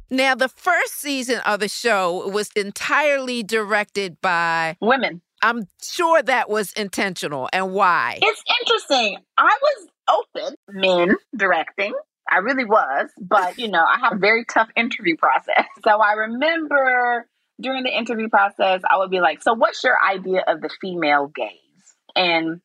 Now, 0.09 0.35
the 0.35 0.47
first 0.47 1.00
season 1.00 1.39
of 1.39 1.59
the 1.59 1.67
show 1.67 2.29
was 2.29 2.51
entirely 2.55 3.41
directed 3.41 4.21
by 4.21 4.77
women. 4.79 5.21
I'm 5.41 5.67
sure 5.81 6.21
that 6.21 6.50
was 6.50 6.71
intentional. 6.73 7.50
And 7.51 7.73
why? 7.73 8.19
It's 8.21 8.43
interesting. 8.62 9.17
I 9.38 9.57
was 9.62 9.88
open, 10.07 10.55
men 10.69 11.15
directing. 11.35 11.93
I 12.29 12.38
really 12.38 12.63
was. 12.63 13.09
But, 13.19 13.57
you 13.57 13.69
know, 13.69 13.83
I 13.83 14.00
have 14.01 14.13
a 14.13 14.19
very 14.19 14.45
tough 14.45 14.69
interview 14.75 15.17
process. 15.17 15.65
So 15.83 16.00
I 16.00 16.13
remember 16.13 17.27
during 17.60 17.83
the 17.83 17.95
interview 17.95 18.29
process, 18.29 18.81
I 18.89 18.98
would 18.98 19.12
be 19.12 19.22
like, 19.22 19.41
So, 19.41 19.53
what's 19.53 19.83
your 19.83 19.98
idea 20.03 20.43
of 20.48 20.62
the 20.62 20.69
female 20.81 21.27
gaze? 21.27 21.60
And 22.15 22.62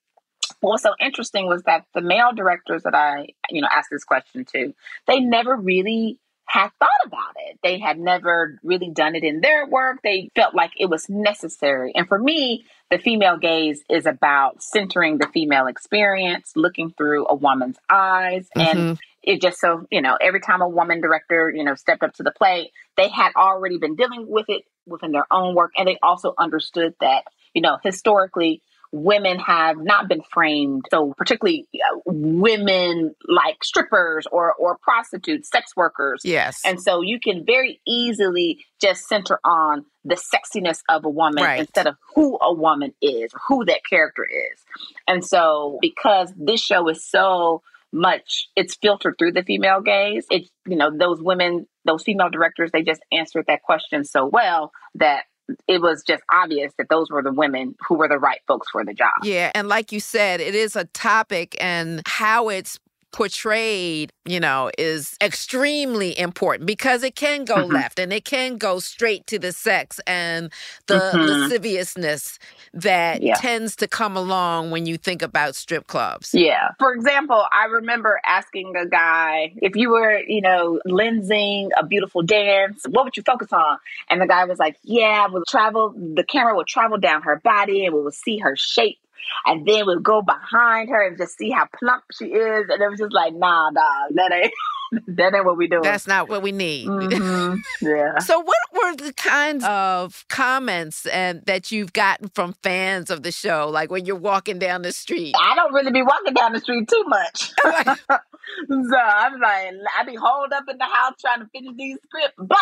what 0.60 0.72
was 0.72 0.82
so 0.82 0.94
interesting 1.00 1.46
was 1.46 1.62
that 1.64 1.84
the 1.94 2.00
male 2.00 2.32
directors 2.34 2.82
that 2.82 2.94
I, 2.94 3.28
you 3.50 3.60
know, 3.60 3.68
asked 3.70 3.88
this 3.90 4.04
question 4.04 4.44
to, 4.52 4.74
they 5.06 5.20
never 5.20 5.56
really 5.56 6.18
had 6.48 6.70
thought 6.78 6.88
about 7.04 7.34
it. 7.36 7.58
they 7.62 7.78
had 7.78 7.98
never 7.98 8.58
really 8.62 8.90
done 8.90 9.14
it 9.14 9.22
in 9.22 9.42
their 9.42 9.66
work. 9.66 9.98
They 10.02 10.30
felt 10.34 10.54
like 10.54 10.72
it 10.78 10.86
was 10.86 11.06
necessary. 11.08 11.92
And 11.94 12.08
for 12.08 12.18
me, 12.18 12.64
the 12.90 12.96
female 12.96 13.36
gaze 13.36 13.84
is 13.90 14.06
about 14.06 14.62
centering 14.62 15.18
the 15.18 15.28
female 15.28 15.66
experience, 15.66 16.52
looking 16.56 16.90
through 16.96 17.26
a 17.28 17.34
woman's 17.34 17.76
eyes. 17.90 18.48
Mm-hmm. 18.56 18.78
And 18.78 18.98
it 19.28 19.42
just 19.42 19.60
so, 19.60 19.86
you 19.90 20.00
know, 20.00 20.16
every 20.18 20.40
time 20.40 20.62
a 20.62 20.68
woman 20.68 21.02
director, 21.02 21.52
you 21.54 21.62
know, 21.62 21.74
stepped 21.74 22.02
up 22.02 22.14
to 22.14 22.22
the 22.22 22.30
plate, 22.30 22.72
they 22.96 23.08
had 23.08 23.32
already 23.36 23.76
been 23.76 23.94
dealing 23.94 24.24
with 24.26 24.46
it 24.48 24.62
within 24.86 25.12
their 25.12 25.26
own 25.30 25.54
work. 25.54 25.72
And 25.76 25.86
they 25.86 25.98
also 26.02 26.32
understood 26.38 26.94
that, 27.02 27.24
you 27.52 27.60
know, 27.60 27.76
historically, 27.84 28.62
women 28.90 29.38
have 29.38 29.76
not 29.76 30.08
been 30.08 30.22
framed 30.32 30.82
so 30.90 31.12
particularly 31.18 31.68
uh, 31.74 31.98
women 32.06 33.14
like 33.26 33.62
strippers 33.62 34.26
or 34.32 34.54
or 34.54 34.78
prostitutes 34.78 35.50
sex 35.50 35.72
workers 35.76 36.22
yes 36.24 36.62
and 36.64 36.82
so 36.82 37.02
you 37.02 37.20
can 37.20 37.44
very 37.44 37.82
easily 37.86 38.64
just 38.80 39.06
center 39.06 39.38
on 39.44 39.84
the 40.06 40.14
sexiness 40.14 40.78
of 40.88 41.04
a 41.04 41.08
woman 41.10 41.44
right. 41.44 41.60
instead 41.60 41.86
of 41.86 41.96
who 42.14 42.38
a 42.40 42.50
woman 42.50 42.94
is 43.02 43.30
or 43.34 43.40
who 43.46 43.64
that 43.66 43.80
character 43.84 44.24
is 44.24 44.58
and 45.06 45.22
so 45.22 45.76
because 45.82 46.32
this 46.38 46.62
show 46.62 46.88
is 46.88 47.04
so 47.06 47.62
much 47.92 48.48
it's 48.54 48.76
filtered 48.76 49.14
through 49.18 49.32
the 49.32 49.42
female 49.42 49.80
gaze 49.80 50.26
it's 50.30 50.50
you 50.66 50.76
know 50.76 50.90
those 50.94 51.22
women 51.22 51.66
those 51.84 52.02
female 52.02 52.28
directors 52.28 52.70
they 52.72 52.82
just 52.82 53.00
answered 53.12 53.44
that 53.48 53.62
question 53.62 54.04
so 54.04 54.26
well 54.26 54.70
that 54.94 55.24
it 55.66 55.80
was 55.80 56.02
just 56.06 56.22
obvious 56.32 56.72
that 56.78 56.88
those 56.90 57.10
were 57.10 57.22
the 57.22 57.32
women 57.32 57.74
who 57.86 57.94
were 57.94 58.08
the 58.08 58.18
right 58.18 58.40
folks 58.46 58.68
for 58.70 58.84
the 58.84 58.92
job. 58.92 59.12
Yeah. 59.22 59.50
And 59.54 59.68
like 59.68 59.92
you 59.92 60.00
said, 60.00 60.40
it 60.40 60.54
is 60.54 60.76
a 60.76 60.84
topic 60.86 61.56
and 61.60 62.02
how 62.06 62.48
it's 62.50 62.78
portrayed, 63.12 64.12
you 64.24 64.38
know, 64.38 64.70
is 64.76 65.16
extremely 65.22 66.18
important 66.18 66.66
because 66.66 67.02
it 67.02 67.14
can 67.14 67.44
go 67.44 67.56
mm-hmm. 67.56 67.72
left 67.72 67.98
and 67.98 68.12
it 68.12 68.24
can 68.24 68.56
go 68.58 68.78
straight 68.78 69.26
to 69.26 69.38
the 69.38 69.52
sex 69.52 70.00
and 70.06 70.52
the 70.86 70.94
mm-hmm. 70.94 71.18
lasciviousness 71.18 72.38
that 72.74 73.22
yeah. 73.22 73.34
tends 73.34 73.74
to 73.76 73.88
come 73.88 74.16
along 74.16 74.70
when 74.70 74.86
you 74.86 74.98
think 74.98 75.22
about 75.22 75.54
strip 75.54 75.86
clubs. 75.86 76.34
Yeah. 76.34 76.68
For 76.78 76.92
example, 76.92 77.44
I 77.50 77.64
remember 77.66 78.20
asking 78.26 78.74
a 78.76 78.86
guy, 78.86 79.54
if 79.56 79.74
you 79.74 79.90
were, 79.90 80.20
you 80.26 80.42
know, 80.42 80.80
lensing 80.86 81.70
a 81.78 81.86
beautiful 81.86 82.22
dance, 82.22 82.84
what 82.90 83.04
would 83.04 83.16
you 83.16 83.22
focus 83.22 83.52
on? 83.52 83.78
And 84.10 84.20
the 84.20 84.26
guy 84.26 84.44
was 84.44 84.58
like, 84.58 84.76
yeah, 84.82 85.26
we'll 85.28 85.44
travel, 85.48 85.94
the 85.96 86.24
camera 86.24 86.54
will 86.54 86.64
travel 86.64 86.98
down 86.98 87.22
her 87.22 87.40
body 87.42 87.86
and 87.86 87.94
we 87.94 88.02
will 88.02 88.12
see 88.12 88.38
her 88.38 88.54
shape 88.56 88.98
and 89.46 89.66
then 89.66 89.86
we'll 89.86 90.00
go 90.00 90.22
behind 90.22 90.88
her 90.88 91.06
and 91.06 91.16
just 91.16 91.36
see 91.36 91.50
how 91.50 91.66
plump 91.78 92.04
she 92.12 92.26
is. 92.26 92.66
And 92.68 92.82
it 92.82 92.88
was 92.88 92.98
just 92.98 93.12
like, 93.12 93.34
nah, 93.34 93.70
dog, 93.70 94.14
that 94.14 94.32
ain't. 94.32 94.52
that 95.06 95.34
ain't 95.34 95.44
what 95.44 95.56
we 95.56 95.68
do. 95.68 95.80
That's 95.82 96.06
not 96.06 96.28
what 96.28 96.42
we 96.42 96.52
need. 96.52 96.88
Mm-hmm. 96.88 97.56
Yeah. 97.80 98.18
so, 98.18 98.40
what 98.40 98.56
were 98.72 98.96
the 98.96 99.12
kinds 99.12 99.64
of 99.64 100.24
comments 100.28 101.06
and 101.06 101.44
that 101.46 101.70
you've 101.70 101.92
gotten 101.92 102.28
from 102.28 102.54
fans 102.62 103.10
of 103.10 103.22
the 103.22 103.30
show, 103.30 103.68
like 103.68 103.90
when 103.90 104.04
you're 104.04 104.16
walking 104.16 104.58
down 104.58 104.82
the 104.82 104.92
street? 104.92 105.34
I 105.38 105.54
don't 105.54 105.72
really 105.72 105.92
be 105.92 106.02
walking 106.02 106.34
down 106.34 106.52
the 106.52 106.60
street 106.60 106.88
too 106.88 107.04
much. 107.06 107.52
so 107.62 108.98
I'm 108.98 109.40
like, 109.40 109.74
I 109.98 110.04
be 110.04 110.16
holed 110.16 110.52
up 110.52 110.64
in 110.68 110.78
the 110.78 110.84
house 110.84 111.14
trying 111.20 111.40
to 111.40 111.46
finish 111.46 111.76
these 111.76 111.98
scripts, 112.06 112.34
but 112.38 112.58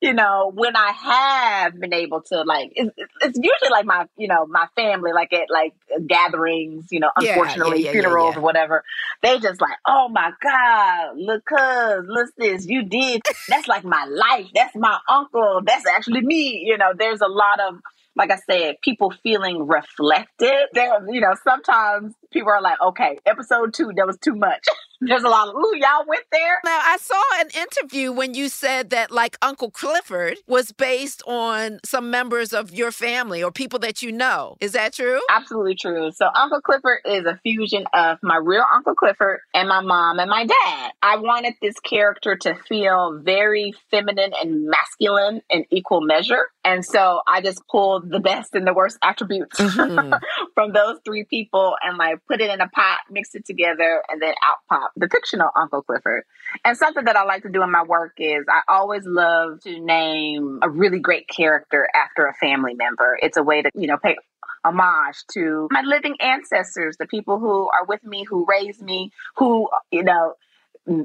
you 0.00 0.12
know, 0.12 0.52
when 0.54 0.76
I 0.76 0.92
have 0.92 1.80
been 1.80 1.94
able 1.94 2.20
to 2.22 2.42
like, 2.42 2.72
it's, 2.74 2.90
it's, 3.22 3.38
usually 3.38 3.70
like 3.70 3.86
my, 3.86 4.06
you 4.18 4.28
know, 4.28 4.46
my 4.46 4.66
family, 4.76 5.12
like 5.14 5.32
at 5.32 5.48
like 5.48 5.72
gatherings, 6.06 6.88
you 6.90 7.00
know, 7.00 7.10
unfortunately 7.16 7.78
yeah, 7.78 7.84
yeah, 7.84 7.86
yeah, 7.86 7.92
funerals 7.92 8.36
or 8.36 8.40
whatever. 8.40 8.84
They 9.22 9.38
just 9.38 9.60
like, 9.60 9.78
oh 9.86 10.08
my 10.08 10.32
God, 10.42 11.16
look, 11.16 11.44
cuz, 11.46 12.04
look 12.08 12.28
this, 12.36 12.66
you 12.66 12.82
did. 12.82 13.22
That's 13.48 13.68
like 13.68 13.84
my 13.84 14.04
life. 14.04 14.48
That's 14.54 14.76
my 14.76 14.98
uncle. 15.08 15.62
That's 15.64 15.86
actually 15.86 16.20
me. 16.20 16.62
You 16.66 16.76
know, 16.76 16.92
there's 16.96 17.22
a 17.22 17.28
lot 17.28 17.60
of 17.60 17.76
like 18.16 18.30
I 18.30 18.38
said, 18.50 18.76
people 18.82 19.12
feeling 19.22 19.66
reflected. 19.66 20.68
There, 20.72 21.06
you 21.10 21.20
know, 21.20 21.34
sometimes 21.44 22.14
people 22.30 22.50
are 22.50 22.62
like, 22.62 22.80
okay, 22.80 23.18
episode 23.26 23.74
two, 23.74 23.92
that 23.96 24.06
was 24.06 24.18
too 24.18 24.34
much. 24.34 24.66
There's 25.00 25.24
a 25.24 25.28
lot 25.28 25.48
of, 25.48 25.54
ooh, 25.54 25.76
y'all 25.76 26.06
went 26.06 26.24
there. 26.32 26.58
Now, 26.64 26.80
I 26.82 26.96
saw 26.96 27.22
an 27.40 27.48
interview 27.54 28.12
when 28.12 28.32
you 28.32 28.48
said 28.48 28.90
that, 28.90 29.10
like, 29.10 29.36
Uncle 29.42 29.70
Clifford 29.70 30.38
was 30.46 30.72
based 30.72 31.22
on 31.26 31.80
some 31.84 32.10
members 32.10 32.54
of 32.54 32.72
your 32.72 32.90
family 32.90 33.42
or 33.42 33.52
people 33.52 33.78
that 33.80 34.00
you 34.00 34.10
know. 34.10 34.56
Is 34.58 34.72
that 34.72 34.94
true? 34.94 35.20
Absolutely 35.28 35.74
true. 35.74 36.12
So, 36.12 36.28
Uncle 36.34 36.62
Clifford 36.62 37.00
is 37.04 37.26
a 37.26 37.38
fusion 37.42 37.84
of 37.92 38.18
my 38.22 38.36
real 38.36 38.64
Uncle 38.72 38.94
Clifford 38.94 39.40
and 39.52 39.68
my 39.68 39.82
mom 39.82 40.18
and 40.18 40.30
my 40.30 40.46
dad. 40.46 40.92
I 41.02 41.16
wanted 41.16 41.54
this 41.60 41.78
character 41.80 42.36
to 42.36 42.54
feel 42.54 43.20
very 43.22 43.74
feminine 43.90 44.32
and 44.40 44.66
masculine 44.66 45.42
in 45.50 45.66
equal 45.70 46.00
measure. 46.00 46.46
And 46.64 46.84
so 46.84 47.20
I 47.26 47.42
just 47.42 47.62
pulled 47.68 48.10
the 48.10 48.18
best 48.18 48.54
and 48.54 48.66
the 48.66 48.74
worst 48.74 48.98
attributes 49.02 49.58
mm-hmm. 49.58 50.14
from 50.54 50.72
those 50.72 50.98
three 51.04 51.24
people 51.24 51.74
and 51.82 51.96
like 51.96 52.15
put 52.28 52.40
it 52.40 52.50
in 52.50 52.60
a 52.60 52.68
pot, 52.68 53.00
mix 53.10 53.34
it 53.34 53.44
together, 53.44 54.02
and 54.08 54.20
then 54.20 54.34
out 54.42 54.58
pop 54.68 54.92
the 54.96 55.08
fictional 55.08 55.50
Uncle 55.56 55.82
Clifford. 55.82 56.24
And 56.64 56.76
something 56.76 57.04
that 57.04 57.16
I 57.16 57.24
like 57.24 57.42
to 57.42 57.50
do 57.50 57.62
in 57.62 57.70
my 57.70 57.82
work 57.82 58.14
is 58.18 58.44
I 58.48 58.60
always 58.68 59.04
love 59.06 59.60
to 59.62 59.80
name 59.80 60.60
a 60.62 60.70
really 60.70 60.98
great 60.98 61.28
character 61.28 61.88
after 61.94 62.26
a 62.26 62.34
family 62.34 62.74
member. 62.74 63.18
It's 63.20 63.36
a 63.36 63.42
way 63.42 63.62
to, 63.62 63.70
you 63.74 63.86
know, 63.86 63.98
pay 63.98 64.16
homage 64.64 65.24
to 65.32 65.68
my 65.70 65.82
living 65.82 66.16
ancestors, 66.20 66.96
the 66.98 67.06
people 67.06 67.38
who 67.38 67.68
are 67.68 67.86
with 67.86 68.02
me, 68.04 68.24
who 68.24 68.46
raised 68.48 68.82
me, 68.82 69.12
who, 69.36 69.68
you 69.90 70.02
know, 70.02 70.34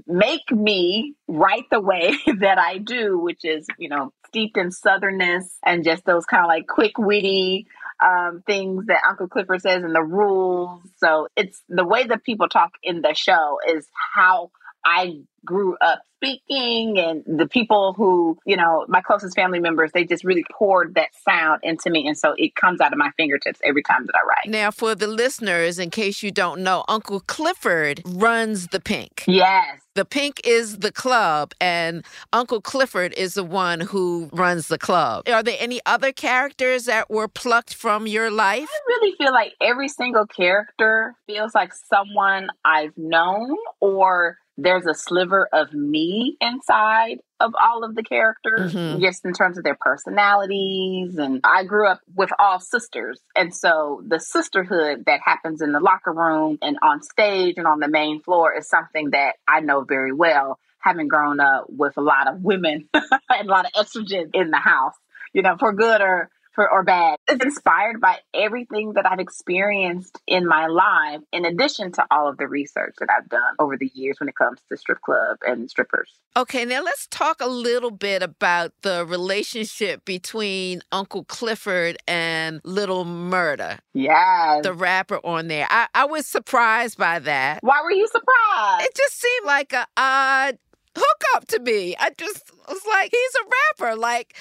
make 0.08 0.52
me 0.52 1.16
write 1.28 1.66
the 1.72 1.80
way 1.80 2.16
that 2.40 2.58
I 2.58 2.78
do, 2.78 3.18
which 3.18 3.44
is, 3.44 3.68
you 3.78 3.90
know, 3.90 4.12
steeped 4.28 4.58
in 4.58 4.70
southernness 4.70 5.44
and 5.66 5.84
just 5.84 6.06
those 6.06 6.26
kind 6.26 6.44
of 6.44 6.48
like 6.48 6.68
quick 6.68 6.98
witty 6.98 7.68
um, 8.02 8.44
things 8.46 8.86
that 8.88 9.04
Uncle 9.08 9.28
Clifford 9.28 9.62
says 9.62 9.84
and 9.84 9.96
the 9.96 10.02
rules. 10.02 10.82
So 10.98 11.28
it's 11.36 11.62
the 11.70 11.86
way 11.86 12.06
that 12.06 12.24
people 12.24 12.50
talk 12.50 12.72
in 12.84 13.02
the 13.02 13.14
show 13.14 13.60
is 13.68 13.88
how 14.16 14.52
I 14.86 15.22
grew 15.46 15.76
up 15.82 16.02
speaking 16.18 17.00
and 17.00 17.24
the 17.26 17.48
people 17.48 17.94
who, 17.94 18.38
you 18.46 18.56
know, 18.56 18.86
my 18.88 19.02
closest 19.02 19.36
family 19.36 19.60
members, 19.60 19.92
they 19.92 20.06
just 20.06 20.24
really 20.24 20.46
poured 20.52 20.94
that 20.94 21.10
sound 21.28 21.60
into 21.64 21.90
me. 21.90 22.08
And 22.08 22.16
so 22.16 22.36
it 22.38 22.54
comes 22.56 22.80
out 22.80 22.92
of 22.92 23.00
my 23.00 23.10
fingertips 23.18 23.60
every 23.64 23.82
time 23.82 24.06
that 24.06 24.14
I 24.16 24.20
write. 24.28 24.52
Now, 24.52 24.70
for 24.70 24.94
the 24.94 25.08
listeners, 25.08 25.80
in 25.80 25.90
case 25.90 26.22
you 26.22 26.30
don't 26.30 26.62
know, 26.62 26.84
Uncle 26.88 27.22
Clifford 27.22 28.04
runs 28.06 28.68
the 28.68 28.80
Pink. 28.80 29.24
Yes. 29.28 29.80
The 29.96 30.06
Pink 30.06 30.42
is 30.46 30.78
the 30.78 30.92
club, 30.92 31.54
and 31.60 32.06
Uncle 32.32 32.62
Clifford 32.62 33.14
is 33.16 33.34
the 33.34 33.44
one 33.44 33.82
who 33.82 34.30
runs 34.32 34.68
the 34.68 34.78
club. 34.78 35.28
Are 35.28 35.44
there 35.44 35.58
any 35.60 35.82
other 35.86 36.14
characters 36.14 36.86
that 36.86 37.10
were 37.10 37.28
plucked 37.28 37.74
from 37.74 38.08
your 38.08 38.32
life? 38.32 38.70
I 38.72 38.80
really 38.88 39.16
feel 39.18 39.34
like 39.34 39.54
every 39.60 39.90
single 39.90 40.28
character 40.28 41.16
feels 41.28 41.54
like 41.54 41.74
someone 41.74 42.50
I've 42.64 42.98
known 42.98 43.58
or 43.82 44.38
there's 44.62 44.86
a 44.86 44.94
sliver 44.94 45.48
of 45.52 45.74
me 45.74 46.38
inside 46.40 47.20
of 47.40 47.54
all 47.60 47.84
of 47.84 47.96
the 47.96 48.04
characters, 48.04 48.74
mm-hmm. 48.74 49.02
just 49.02 49.26
in 49.26 49.34
terms 49.34 49.58
of 49.58 49.64
their 49.64 49.78
personalities. 49.80 51.18
And 51.18 51.42
I 51.44 51.64
grew 51.64 51.88
up 51.88 52.02
with 52.16 52.30
all 52.38 52.60
sisters. 52.60 53.20
And 53.36 53.54
so 53.54 54.04
the 54.08 54.20
sisterhood 54.20 55.06
that 55.08 55.22
happens 55.26 55.62
in 55.62 55.72
the 55.72 55.80
locker 55.80 56.14
room 56.14 56.58
and 56.62 56.78
on 56.82 57.02
stage 57.02 57.56
and 57.58 57.68
on 57.68 57.80
the 57.80 57.88
main 57.88 58.22
floor 58.22 58.56
is 58.56 58.70
something 58.70 59.12
that 59.12 59.36
I 59.48 59.62
know 59.62 59.82
very 59.82 60.14
well, 60.14 60.60
having 60.80 61.08
grown 61.08 61.40
up 61.40 61.66
with 61.70 61.98
a 61.98 62.02
lot 62.02 62.28
of 62.28 62.42
women 62.42 62.88
and 62.94 63.48
a 63.48 63.52
lot 63.52 63.66
of 63.66 63.72
estrogen 63.74 64.30
in 64.34 64.52
the 64.52 64.58
house, 64.58 64.96
you 65.34 65.42
know, 65.42 65.58
for 65.58 65.74
good 65.74 66.02
or 66.02 66.30
for 66.54 66.72
or 66.72 66.84
bad. 66.84 67.18
It's 67.28 67.44
inspired 67.44 68.02
by 68.02 68.18
everything 68.34 68.94
that 68.94 69.06
I've 69.06 69.20
experienced 69.20 70.20
in 70.28 70.48
my 70.48 70.68
life, 70.68 71.22
in 71.32 71.46
addition 71.46 71.92
to 71.94 72.06
all 72.12 72.28
of 72.28 72.38
the 72.38 72.48
research 72.48 72.96
that 73.00 73.10
I've 73.16 73.30
done 73.30 73.56
over 73.60 73.78
the 73.78 73.92
years 73.94 74.20
when 74.20 74.30
it 74.30 74.36
comes 74.36 74.60
to 74.70 74.78
strip 74.78 75.02
club 75.02 75.38
and 75.46 75.70
strippers. 75.70 76.10
Okay, 76.36 76.66
now 76.66 76.82
let's 76.82 77.08
talk 77.08 77.42
a 77.42 77.48
little 77.48 77.92
bit 77.92 78.24
about 78.24 78.72
the 78.82 79.06
relationship 79.06 80.06
between 80.06 80.82
Uncle 80.92 81.24
Clifford 81.26 81.98
and 82.08 82.62
Little 82.64 83.06
Murda. 83.06 83.80
Yeah. 83.94 84.62
The 84.64 84.74
rapper 84.74 85.20
on 85.26 85.48
there. 85.48 85.68
I, 85.70 85.88
I 85.94 86.06
was 86.06 86.26
surprised 86.26 86.98
by 86.98 87.20
that. 87.20 87.60
Why 87.62 87.82
were 87.84 87.92
you 87.92 88.08
surprised? 88.08 88.86
It 88.86 88.96
just 88.96 89.20
seemed 89.20 89.46
like 89.46 89.74
a 89.74 89.86
odd 89.98 90.58
hook 90.96 91.22
up 91.36 91.48
to 91.48 91.60
me. 91.60 91.96
I 92.00 92.12
just 92.18 92.52
was 92.68 92.82
like, 92.90 93.12
he's 93.12 93.36
a 93.36 93.50
rapper. 93.86 93.96
Like, 93.96 94.36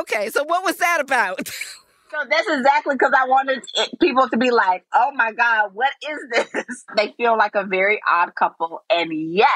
okay, 0.00 0.30
so 0.30 0.44
what 0.44 0.64
was 0.64 0.76
that 0.76 1.00
about? 1.00 1.50
So 2.10 2.18
that's 2.28 2.46
exactly 2.46 2.94
because 2.94 3.14
I 3.18 3.26
wanted 3.26 3.64
people 3.98 4.28
to 4.28 4.36
be 4.36 4.50
like, 4.50 4.84
"Oh 4.92 5.12
my 5.14 5.32
God, 5.32 5.70
what 5.72 5.92
is 6.06 6.18
this?" 6.30 6.84
They 6.96 7.14
feel 7.16 7.38
like 7.38 7.54
a 7.54 7.64
very 7.64 8.02
odd 8.06 8.34
couple, 8.34 8.82
and 8.90 9.10
yet 9.14 9.48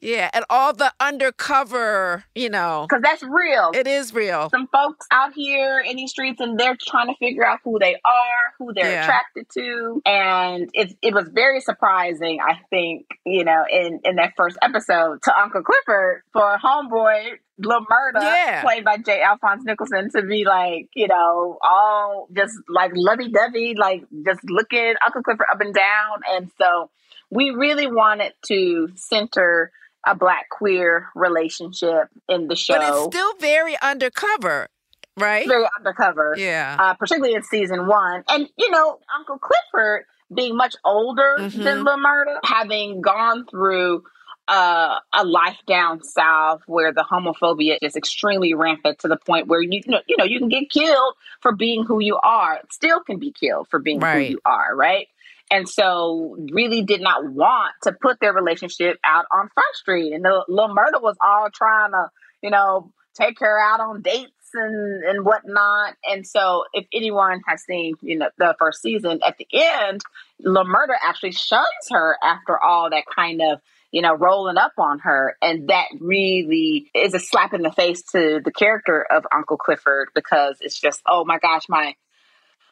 Yeah, 0.00 0.30
and 0.34 0.44
all 0.50 0.72
the 0.74 0.92
undercover, 1.00 2.24
you 2.34 2.50
know. 2.50 2.86
Because 2.88 3.02
that's 3.02 3.22
real. 3.22 3.70
It 3.74 3.86
is 3.86 4.12
real. 4.12 4.50
Some 4.50 4.66
folks 4.68 5.06
out 5.10 5.32
here 5.34 5.80
in 5.80 5.96
these 5.96 6.10
streets 6.10 6.40
and 6.40 6.58
they're 6.58 6.76
trying 6.80 7.08
to 7.08 7.14
figure 7.18 7.46
out 7.46 7.60
who 7.64 7.78
they 7.78 7.94
are, 8.04 8.54
who 8.58 8.72
they're 8.74 8.90
Yeah. 8.92 9.02
attracted 9.04 9.46
to. 9.54 10.02
And 10.04 10.70
it, 10.74 10.96
it 11.02 11.14
was 11.14 11.28
very 11.32 11.60
surprising, 11.60 12.40
I 12.40 12.60
think, 12.70 13.06
you 13.24 13.44
know, 13.44 13.64
in, 13.70 14.00
in 14.04 14.16
that 14.16 14.34
first 14.36 14.58
episode 14.62 15.22
to 15.22 15.38
Uncle 15.38 15.62
Clifford 15.62 16.22
for 16.32 16.58
Homeboy, 16.62 17.38
Lil 17.58 17.80
Murda, 17.80 18.20
Yeah. 18.22 18.62
played 18.62 18.84
by 18.84 18.98
J. 18.98 19.22
Alphonse 19.22 19.64
Nicholson, 19.64 20.10
to 20.14 20.22
be 20.22 20.44
like, 20.44 20.88
you 20.94 21.08
know, 21.08 21.58
all 21.62 22.28
just 22.36 22.54
like 22.68 22.92
lovey 22.94 23.30
dovey, 23.30 23.74
like 23.76 24.04
just 24.26 24.40
looking 24.44 24.94
Uncle 25.04 25.22
Clifford 25.22 25.46
up 25.50 25.60
and 25.62 25.74
down. 25.74 26.20
And 26.32 26.50
so 26.60 26.90
we 27.30 27.50
really 27.50 27.86
wanted 27.86 28.34
to 28.48 28.88
center 28.94 29.72
a 30.06 30.14
black 30.14 30.48
queer 30.50 31.08
relationship 31.14 32.08
in 32.28 32.48
the 32.48 32.56
show. 32.56 32.74
But 32.74 32.88
it's 32.88 33.16
still 33.16 33.32
very 33.40 33.76
undercover, 33.82 34.68
right? 35.16 35.46
very 35.48 35.66
undercover, 35.76 36.34
Yeah. 36.38 36.76
uh, 36.78 36.94
particularly 36.94 37.34
in 37.34 37.42
season 37.42 37.86
one. 37.86 38.24
And 38.28 38.48
you 38.56 38.70
know, 38.70 39.00
Uncle 39.18 39.38
Clifford 39.38 40.04
being 40.34 40.56
much 40.56 40.74
older 40.84 41.36
Mhm. 41.38 41.64
than 41.64 41.84
Lil 41.84 41.98
Murda, 41.98 42.38
having 42.44 43.00
gone 43.00 43.46
through 43.46 44.04
uh, 44.48 45.00
a 45.12 45.24
life 45.24 45.58
down 45.66 46.00
south 46.04 46.62
where 46.66 46.92
the 46.92 47.02
homophobia 47.02 47.78
is 47.82 47.96
extremely 47.96 48.54
rampant 48.54 48.96
to 49.00 49.08
the 49.08 49.16
point 49.16 49.48
where 49.48 49.60
you, 49.60 49.80
know 49.88 49.98
you 50.06 50.16
know 50.16 50.24
you 50.24 50.38
can 50.38 50.48
get 50.48 50.70
killed 50.70 51.14
for 51.40 51.50
being 51.50 51.84
who 51.84 51.98
you 52.00 52.16
are, 52.22 52.60
still 52.70 53.00
can 53.00 53.18
be 53.18 53.32
killed 53.32 53.66
for 53.68 53.80
being 53.80 53.98
Right. 53.98 54.14
who 54.28 54.32
you 54.34 54.40
are, 54.44 54.72
right? 54.76 55.08
And 55.50 55.68
so, 55.68 56.36
really 56.52 56.82
did 56.82 57.00
not 57.00 57.24
want 57.30 57.72
to 57.84 57.92
put 57.92 58.18
their 58.20 58.32
relationship 58.32 58.98
out 59.04 59.26
on 59.32 59.48
Front 59.54 59.76
Street. 59.76 60.12
And 60.12 60.24
the 60.24 60.44
Lil 60.48 60.68
Murda 60.68 61.00
was 61.00 61.16
all 61.24 61.48
trying 61.54 61.92
to, 61.92 62.08
you 62.42 62.50
know, 62.50 62.92
take 63.14 63.38
her 63.40 63.58
out 63.60 63.80
on 63.80 64.02
dates 64.02 64.32
and 64.54 65.04
and 65.04 65.24
whatnot. 65.24 65.94
And 66.04 66.26
so, 66.26 66.64
if 66.72 66.86
anyone 66.92 67.42
has 67.46 67.62
seen, 67.64 67.94
you 68.00 68.18
know, 68.18 68.30
the 68.38 68.56
first 68.58 68.82
season, 68.82 69.20
at 69.24 69.38
the 69.38 69.46
end, 69.52 70.00
Lil 70.40 70.64
Murda 70.64 70.96
actually 71.02 71.32
shuns 71.32 71.64
her 71.90 72.16
after 72.22 72.58
all 72.60 72.90
that 72.90 73.04
kind 73.14 73.40
of 73.40 73.60
you 73.92 74.02
know, 74.02 74.14
rolling 74.14 74.58
up 74.58 74.72
on 74.78 74.98
her. 74.98 75.36
And 75.40 75.68
that 75.68 75.86
really 76.00 76.90
is 76.94 77.14
a 77.14 77.18
slap 77.18 77.54
in 77.54 77.62
the 77.62 77.72
face 77.72 78.02
to 78.12 78.40
the 78.44 78.52
character 78.52 79.06
of 79.10 79.24
Uncle 79.32 79.56
Clifford 79.56 80.08
because 80.14 80.58
it's 80.60 80.78
just, 80.78 81.00
oh 81.08 81.24
my 81.24 81.38
gosh, 81.38 81.62
my 81.68 81.94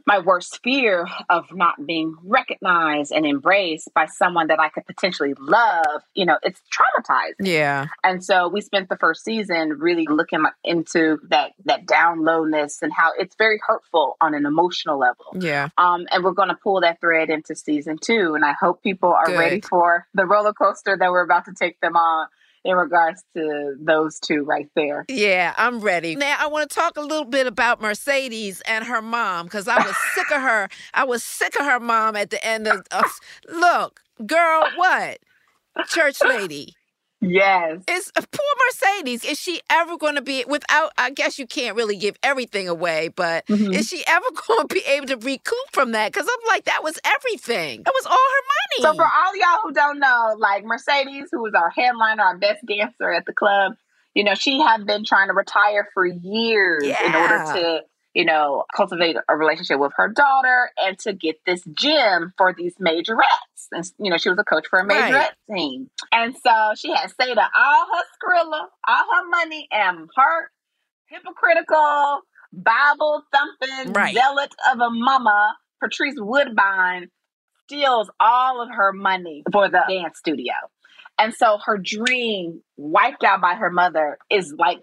my 0.07 0.19
worst 0.19 0.61
fear 0.63 1.07
of 1.31 1.47
not 1.53 1.87
being 1.87 2.17
recognized 2.23 3.11
and 3.11 3.25
embraced 3.25 3.93
by 3.95 4.07
someone 4.07 4.49
that 4.49 4.61
I 4.61 4.69
could 4.69 4.87
potentially 4.87 5.35
love, 5.39 6.03
you 6.15 6.27
know, 6.27 6.39
it's 6.43 6.61
traumatizing. 6.71 7.47
Yeah. 7.47 7.87
And 8.03 8.23
so 8.23 8.49
we 8.49 8.61
spent 8.61 8.89
the 8.89 8.97
first 8.97 9.25
season 9.25 9.79
really 9.79 10.07
looking 10.09 10.45
into 10.63 11.19
that 11.29 11.53
that 11.65 11.87
down 11.87 12.25
lowness 12.25 12.83
and 12.83 12.93
how 12.93 13.13
it's 13.19 13.35
very 13.37 13.59
hurtful 13.67 14.17
on 14.21 14.35
an 14.35 14.45
emotional 14.45 14.99
level. 14.99 15.25
Yeah. 15.39 15.69
Um, 15.79 16.07
and 16.11 16.23
we're 16.23 16.33
going 16.33 16.51
to 16.51 16.59
pull 16.63 16.81
that 16.83 17.01
thread 17.01 17.31
into 17.31 17.55
season 17.55 17.99
two. 17.99 18.35
And 18.35 18.45
I 18.45 18.53
hope 18.53 18.83
people 18.83 19.13
are 19.13 19.27
Good. 19.27 19.39
ready 19.39 19.61
for 19.61 20.07
the 20.15 20.27
roller 20.27 20.53
coaster 20.53 20.97
that 20.99 21.11
we're 21.11 21.25
about 21.25 21.47
to 21.47 21.55
take 21.55 21.81
them 21.81 21.97
on 21.97 22.29
in 22.65 22.77
regards 22.77 23.23
to 23.37 23.77
those 23.81 24.19
two 24.19 24.43
right 24.43 24.69
there. 24.75 25.05
Yeah, 25.09 25.55
I'm 25.57 25.81
ready. 25.81 26.17
Now, 26.17 26.37
I 26.39 26.47
want 26.47 26.71
to 26.71 26.75
talk 26.75 26.97
a 26.97 27.03
little 27.03 27.27
bit 27.27 27.47
about 27.47 27.81
Mercedes 27.81 28.63
and 28.67 28.85
her 28.85 29.03
mom 29.03 29.47
because 29.47 29.69
I 29.69 29.77
was 29.77 29.95
sick 30.15 30.31
of 30.31 30.41
her. 30.41 30.69
I 30.95 31.05
was 31.05 31.23
sick 31.23 31.59
of 31.59 31.67
her 31.67 31.81
mom 31.81 32.17
at 32.17 32.31
the 32.31 32.45
end 32.45 32.67
of. 32.67 32.83
look, 33.49 34.01
girl, 34.27 34.65
what? 34.77 35.19
Church 35.89 36.21
lady. 36.27 36.75
Yes. 37.31 37.81
Is 37.89 38.13
uh, 38.17 38.23
poor 38.31 38.47
Mercedes, 38.67 39.25
is 39.25 39.39
she 39.39 39.61
ever 39.71 39.97
going 39.97 40.15
to 40.17 40.23
be 40.23 40.45
without? 40.47 40.93
I 40.99 41.11
guess 41.11 41.39
you 41.39 41.47
can't 41.47 41.77
really 41.77 41.97
give 41.97 42.17
everything 42.23 42.69
away, 42.69 43.09
but 43.09 43.47
Mhm. 43.47 43.75
is 43.75 43.87
she 43.89 44.03
ever 44.07 44.27
going 44.49 44.69
to 44.69 44.75
be 44.75 44.83
able 44.87 45.07
to 45.09 45.17
recoup 45.17 45.59
from 45.73 45.93
that? 45.93 46.13
Because 46.13 46.29
I'm 46.29 46.49
like, 46.49 46.65
that 46.65 46.83
was 46.83 46.99
everything. 47.05 47.83
That 47.85 47.95
was 47.95 48.07
all 48.07 48.13
her 48.13 48.87
money. 48.89 48.97
So 48.97 49.03
for 49.03 49.05
all 49.05 49.37
y'all 49.37 49.61
who 49.63 49.73
don't 49.73 49.99
know, 49.99 50.37
like 50.39 50.65
Mercedes, 50.65 51.29
who 51.31 51.43
was 51.43 51.55
our 51.55 51.71
headliner, 51.71 52.23
our 52.23 52.37
best 52.39 52.65
dancer 52.67 53.13
at 53.13 53.27
the 53.27 53.33
club, 53.33 53.75
you 54.15 54.25
know, 54.25 54.35
she 54.35 54.61
had 54.61 54.87
been 54.87 55.05
trying 55.05 55.29
to 55.29 55.35
retire 55.35 55.89
for 55.95 56.07
years 56.07 56.85
in 56.85 57.15
order 57.15 57.39
to, 57.55 57.81
you 58.15 58.25
know, 58.25 58.65
cultivate 58.75 59.17
a 59.29 59.37
relationship 59.37 59.79
with 59.79 59.93
her 59.97 60.09
daughter 60.09 60.71
and 60.83 60.99
to 61.01 61.13
get 61.13 61.37
this 61.47 61.63
gym 61.75 62.33
for 62.39 62.55
these 62.57 62.75
majorettes. 62.77 63.69
And 63.73 63.85
you 63.99 64.11
know, 64.11 64.17
she 64.19 64.29
was 64.31 64.39
a 64.39 64.45
coach 64.45 64.67
for 64.69 64.79
a 64.79 64.87
Right. 64.87 65.13
majorette 65.15 65.55
team. 65.57 65.91
And 66.13 66.35
so 66.37 66.73
she 66.77 66.93
had 66.93 67.11
saved 67.21 67.39
up 67.39 67.51
all 67.57 67.87
her 67.87 68.03
skrilla, 68.17 68.67
all 68.87 69.05
her 69.17 69.29
money, 69.29 69.69
and 69.71 70.09
her 70.17 70.51
hypocritical, 71.07 72.21
Bible 72.53 73.23
thumping 73.33 73.93
Right. 73.93 74.15
zealot 74.15 74.55
of 74.73 74.81
a 74.81 74.91
mama, 74.91 75.57
Patrice 75.83 76.15
Woodbine, 76.19 77.09
steals 77.65 78.11
all 78.21 78.63
of 78.63 78.69
her 78.71 78.93
money 78.93 79.43
for 79.53 79.69
the 79.69 79.83
dance 79.89 80.19
studio. 80.19 80.53
And 81.19 81.33
so 81.35 81.59
her 81.65 81.79
dream 81.79 82.63
wiped 82.77 83.25
out 83.25 83.41
by 83.41 83.55
her 83.55 83.71
mother 83.71 84.19
is 84.31 84.53
like 84.59 84.79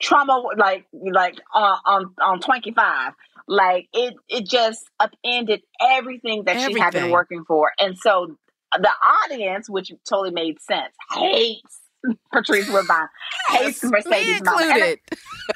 trauma 0.00 0.42
like 0.56 0.86
like 1.12 1.36
on 1.54 1.78
on, 1.86 2.14
on 2.22 2.40
25 2.40 3.12
like 3.48 3.88
it 3.92 4.14
it 4.28 4.46
just 4.48 4.84
upended 4.98 5.60
everything 5.80 6.44
that 6.44 6.56
she 6.60 6.78
had 6.78 6.92
been 6.92 7.10
working 7.10 7.44
for 7.46 7.70
and 7.78 7.96
so 7.98 8.36
the 8.78 8.90
audience 9.26 9.68
which 9.68 9.92
totally 10.08 10.30
made 10.30 10.60
sense 10.60 10.94
hates 11.18 11.80
patrice 12.32 12.68
woodbine 12.68 13.08
hates 13.48 13.82
Yes, 13.82 13.90
mercedes. 13.92 14.40
And 14.40 14.48
I- 14.48 14.62
included. 14.62 14.98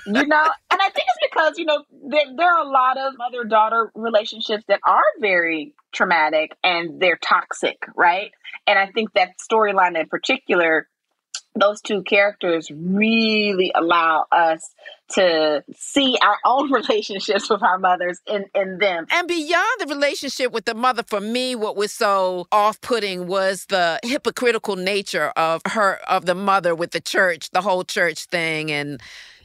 you 0.06 0.26
know 0.26 0.44
and 0.70 0.80
i 0.80 0.90
think 0.90 1.06
it's 1.08 1.32
because 1.32 1.58
you 1.58 1.64
know 1.64 1.84
there, 2.08 2.24
there 2.36 2.52
are 2.52 2.66
a 2.66 2.68
lot 2.68 2.98
of 2.98 3.14
mother 3.16 3.44
daughter 3.44 3.90
relationships 3.94 4.64
that 4.68 4.80
are 4.84 5.02
very 5.20 5.74
traumatic 5.92 6.54
and 6.64 7.00
they're 7.00 7.18
toxic 7.22 7.78
right 7.96 8.30
and 8.66 8.78
i 8.78 8.86
think 8.88 9.12
that 9.14 9.30
storyline 9.38 9.98
in 9.98 10.06
particular 10.08 10.88
those 11.54 11.80
two 11.80 12.02
characters 12.02 12.70
really 12.70 13.70
allow 13.74 14.24
us 14.32 14.74
to 15.10 15.62
see 15.74 16.16
our 16.22 16.36
own 16.44 16.72
relationships 16.72 17.48
with 17.48 17.62
our 17.62 17.78
mothers 17.78 18.20
in, 18.26 18.46
in 18.54 18.78
them 18.78 19.06
And 19.10 19.28
beyond 19.28 19.80
the 19.80 19.86
relationship 19.86 20.52
with 20.52 20.64
the 20.64 20.74
mother, 20.74 21.02
for 21.02 21.20
me, 21.20 21.54
what 21.54 21.76
was 21.76 21.92
so 21.92 22.46
off 22.50 22.80
putting 22.80 23.26
was 23.26 23.66
the 23.66 24.00
hypocritical 24.02 24.76
nature 24.76 25.32
of 25.36 25.62
her, 25.66 26.00
of 26.08 26.26
the 26.26 26.34
mother 26.34 26.74
with 26.74 26.90
the 26.90 27.00
church, 27.00 27.50
the 27.50 27.60
whole 27.60 27.84
church 27.84 28.24
thing. 28.26 28.70
And, 28.70 29.00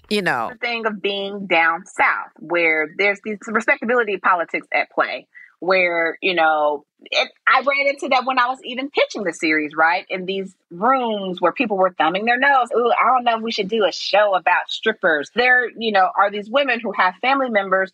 you 0.10 0.22
know, 0.22 0.50
the 0.52 0.58
thing 0.58 0.86
of 0.86 1.02
being 1.02 1.46
down 1.46 1.86
south 1.86 2.32
where 2.40 2.90
there's 2.98 3.20
these 3.24 3.38
respectability 3.48 4.18
politics 4.18 4.68
at 4.74 4.90
play 4.92 5.28
where 5.60 6.18
you 6.22 6.34
know 6.34 6.86
it, 7.06 7.32
i 7.48 7.60
ran 7.60 7.88
into 7.88 8.10
that 8.10 8.26
when 8.26 8.40
i 8.40 8.48
was 8.48 8.60
even 8.64 8.90
pitching 8.90 9.24
the 9.24 9.34
series 9.34 9.74
right 9.76 10.06
in 10.10 10.26
these 10.26 10.56
rooms 10.72 11.40
where 11.42 11.52
people 11.52 11.78
were 11.78 11.94
thumbing 11.98 12.26
their 12.26 12.38
nose. 12.38 12.68
Ooh, 12.76 12.92
i 12.92 13.06
don't 13.06 13.24
know 13.24 13.38
if 13.38 13.44
we 13.44 13.52
should 13.52 13.70
do 13.70 13.86
a 13.86 13.92
show 13.92 14.36
about 14.36 14.70
strippers. 14.70 15.32
There 15.36 15.70
you 15.70 15.92
know 15.92 16.10
are 16.18 16.32
these 16.32 16.50
women 16.50 16.80
who 16.80 16.92
have 16.92 17.16
family 17.22 17.50
members 17.50 17.92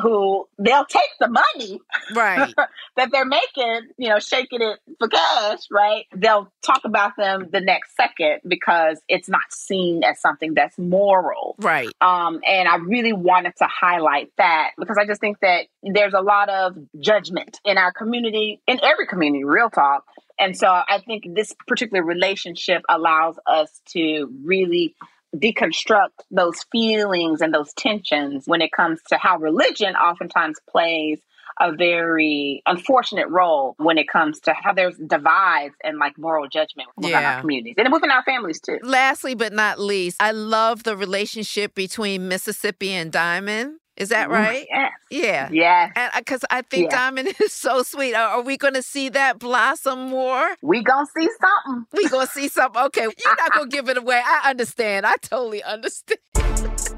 who 0.00 0.48
they'll 0.58 0.84
take 0.84 1.10
the 1.20 1.28
money 1.28 1.80
right. 2.14 2.54
that 2.96 3.10
they're 3.12 3.24
making, 3.24 3.88
you 3.96 4.08
know, 4.08 4.18
shaking 4.18 4.62
it 4.62 4.78
for 4.98 5.08
cash, 5.08 5.60
right? 5.70 6.06
They'll 6.14 6.52
talk 6.62 6.82
about 6.84 7.12
them 7.16 7.48
the 7.52 7.60
next 7.60 7.96
second 7.96 8.40
because 8.46 9.00
it's 9.08 9.28
not 9.28 9.50
seen 9.50 10.02
as 10.04 10.20
something 10.20 10.54
that's 10.54 10.78
moral. 10.78 11.56
Right. 11.58 11.88
Um, 12.00 12.40
and 12.46 12.68
I 12.68 12.76
really 12.76 13.12
wanted 13.12 13.54
to 13.58 13.66
highlight 13.66 14.32
that 14.38 14.70
because 14.78 14.96
I 14.98 15.06
just 15.06 15.20
think 15.20 15.38
that 15.40 15.66
there's 15.82 16.14
a 16.14 16.20
lot 16.20 16.48
of 16.48 16.76
judgment 17.00 17.60
in 17.64 17.78
our 17.78 17.92
community, 17.92 18.60
in 18.66 18.80
every 18.82 19.06
community, 19.06 19.44
real 19.44 19.70
talk. 19.70 20.04
And 20.38 20.56
so 20.56 20.68
I 20.68 21.00
think 21.04 21.34
this 21.34 21.52
particular 21.66 22.04
relationship 22.04 22.82
allows 22.88 23.38
us 23.46 23.80
to 23.88 24.28
really 24.44 24.94
deconstruct 25.36 26.10
those 26.30 26.64
feelings 26.72 27.40
and 27.40 27.52
those 27.52 27.72
tensions 27.74 28.44
when 28.46 28.62
it 28.62 28.72
comes 28.72 29.00
to 29.08 29.16
how 29.18 29.38
religion 29.38 29.94
oftentimes 29.94 30.56
plays 30.70 31.20
a 31.60 31.72
very 31.72 32.62
unfortunate 32.66 33.28
role 33.28 33.74
when 33.78 33.98
it 33.98 34.08
comes 34.08 34.38
to 34.40 34.52
how 34.54 34.72
there's 34.72 34.96
divides 34.96 35.74
and 35.82 35.98
like 35.98 36.16
moral 36.16 36.46
judgment 36.48 36.88
within 36.96 37.10
Yeah. 37.10 37.34
our 37.34 37.40
communities 37.40 37.74
and 37.76 37.92
within 37.92 38.10
our 38.12 38.22
families 38.22 38.60
too. 38.60 38.78
Lastly, 38.82 39.34
but 39.34 39.52
not 39.52 39.80
least, 39.80 40.18
I 40.22 40.30
love 40.30 40.84
the 40.84 40.96
relationship 40.96 41.74
between 41.74 42.28
Mississippi 42.28 42.90
and 42.92 43.10
Diamond. 43.10 43.80
Is 43.98 44.10
that 44.10 44.30
right? 44.30 44.66
Yes. 44.70 44.92
Yeah. 45.10 45.48
Yes. 45.52 45.92
And 45.96 46.12
uh, 46.14 46.18
because 46.20 46.44
I 46.50 46.62
think 46.62 46.90
Yeah. 46.90 46.96
Diamond 46.96 47.34
is 47.40 47.52
so 47.52 47.82
sweet. 47.82 48.14
Are, 48.14 48.38
are 48.38 48.42
we 48.42 48.56
going 48.56 48.74
to 48.74 48.82
see 48.82 49.08
that 49.10 49.38
blossom 49.40 50.08
more? 50.08 50.56
We 50.62 50.82
gonna 50.82 51.06
see 51.18 51.28
something. 51.40 51.86
We 51.92 52.08
gonna 52.08 52.26
see 52.28 52.48
something. 52.48 52.82
Okay, 52.84 53.02
you're 53.24 53.36
not 53.36 53.52
gonna 53.52 53.68
give 53.68 53.88
it 53.88 53.98
away. 53.98 54.22
I 54.24 54.50
understand. 54.50 55.04
I 55.06 55.16
totally 55.16 55.62
understand. 55.62 56.20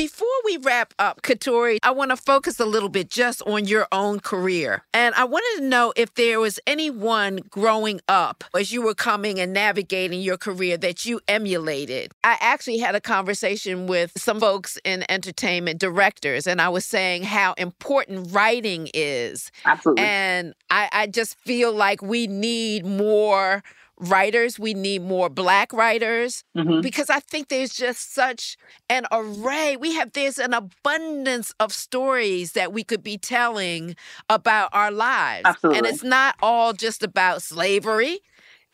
before 0.00 0.28
we 0.46 0.56
wrap 0.56 0.94
up, 0.98 1.20
Katori, 1.20 1.76
I 1.82 1.90
want 1.90 2.10
to 2.10 2.16
focus 2.16 2.58
a 2.58 2.64
little 2.64 2.88
bit 2.88 3.10
just 3.10 3.42
on 3.42 3.66
your 3.66 3.86
own 3.92 4.18
career. 4.18 4.82
And 4.94 5.14
I 5.14 5.24
wanted 5.24 5.60
to 5.60 5.68
know 5.68 5.92
if 5.94 6.14
there 6.14 6.40
was 6.40 6.58
anyone 6.66 7.40
growing 7.50 8.00
up 8.08 8.42
as 8.56 8.72
you 8.72 8.80
were 8.80 8.94
coming 8.94 9.38
and 9.38 9.52
navigating 9.52 10.22
your 10.22 10.38
career 10.38 10.78
that 10.78 11.04
you 11.04 11.20
emulated. 11.28 12.12
I 12.24 12.38
actually 12.40 12.78
had 12.78 12.94
a 12.94 13.00
conversation 13.02 13.86
with 13.86 14.12
some 14.16 14.40
folks 14.40 14.78
in 14.86 15.04
entertainment 15.10 15.78
directors, 15.78 16.46
and 16.46 16.62
I 16.62 16.70
was 16.70 16.86
saying 16.86 17.24
how 17.24 17.52
important 17.58 18.32
writing 18.32 18.88
is. 18.94 19.52
Absolutely. 19.66 20.02
And 20.02 20.54
I, 20.70 20.88
I 20.92 21.06
just 21.08 21.38
feel 21.40 21.74
like 21.74 22.00
we 22.00 22.26
need 22.26 22.86
more 22.86 23.62
writers. 24.00 24.58
We 24.58 24.74
need 24.74 25.02
more 25.02 25.28
black 25.30 25.72
writers 25.72 26.44
Mhm. 26.56 26.82
because 26.82 27.10
I 27.10 27.20
think 27.20 27.48
there's 27.48 27.72
just 27.74 28.14
such 28.14 28.56
an 28.88 29.06
array. 29.12 29.76
We 29.76 29.94
have 29.94 30.12
there's 30.12 30.38
an 30.38 30.54
abundance 30.54 31.52
of 31.60 31.72
stories 31.72 32.52
that 32.52 32.72
we 32.72 32.84
could 32.84 33.02
be 33.02 33.18
telling 33.18 33.96
about 34.28 34.70
our 34.72 34.90
lives. 34.92 35.56
And 35.72 35.86
it's 35.86 36.02
not 36.04 36.36
all 36.42 36.72
just 36.72 37.02
about 37.02 37.42
slavery. 37.42 38.20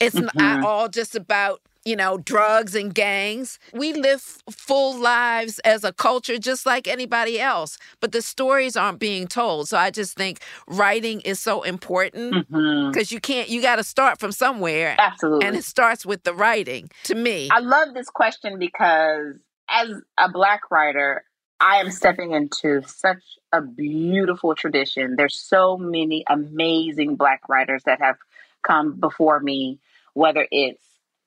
It's 0.01 0.21
Mhm. 0.21 0.31
not 0.35 0.63
all 0.63 0.89
just 0.89 1.15
about 1.17 1.61
you 1.87 1.95
know, 1.95 2.19
drugs 2.19 2.75
and 2.75 2.93
gangs. 2.93 3.61
We 3.73 3.93
live 3.93 4.21
full 4.51 4.99
lives 4.99 5.61
as 5.61 5.85
a 5.85 5.93
culture 5.93 6.37
just 6.37 6.67
like 6.67 6.89
anybody 6.89 7.41
else, 7.41 7.79
but 8.01 8.11
the 8.11 8.21
stories 8.21 8.77
aren't 8.77 8.99
being 8.99 9.29
told. 9.29 9.69
So 9.69 9.79
I 9.79 9.91
just 9.91 10.17
think 10.17 10.41
writing 10.67 11.21
is 11.21 11.39
so 11.39 11.63
important 11.63 12.35
mm-hmm. 12.35 12.91
because 12.91 13.13
you 13.13 13.21
can't, 13.21 13.49
you 13.49 13.63
got 13.63 13.77
to 13.77 13.85
start 13.85 14.19
from 14.19 14.33
somewhere. 14.33 14.97
Absolutely. 14.99 15.47
And 15.47 15.57
it 15.57 15.65
starts 15.65 16.05
with 16.05 16.25
the 16.25 16.35
writing 16.35 16.91
to 17.05 17.15
me. 17.15 17.49
I 17.53 17.61
love 17.61 17.95
this 17.95 18.11
question 18.11 18.59
because 18.59 19.37
as 19.69 19.91
a 20.19 20.29
black 20.29 20.69
writer, 20.73 21.25
I 21.61 21.77
am 21.77 21.93
stepping 21.93 22.33
into 22.33 22.83
such 22.87 23.23
a 23.53 23.63
beautiful 23.63 24.57
tradition. 24.57 25.15
There's 25.17 25.39
so 25.41 25.77
many 25.77 26.25
amazing 26.29 27.15
black 27.15 27.49
writers 27.49 27.85
that 27.85 28.01
have 28.01 28.17
come 28.63 28.99
before 28.99 29.39
me, 29.39 29.79
whether 30.15 30.49
it's 30.51 30.83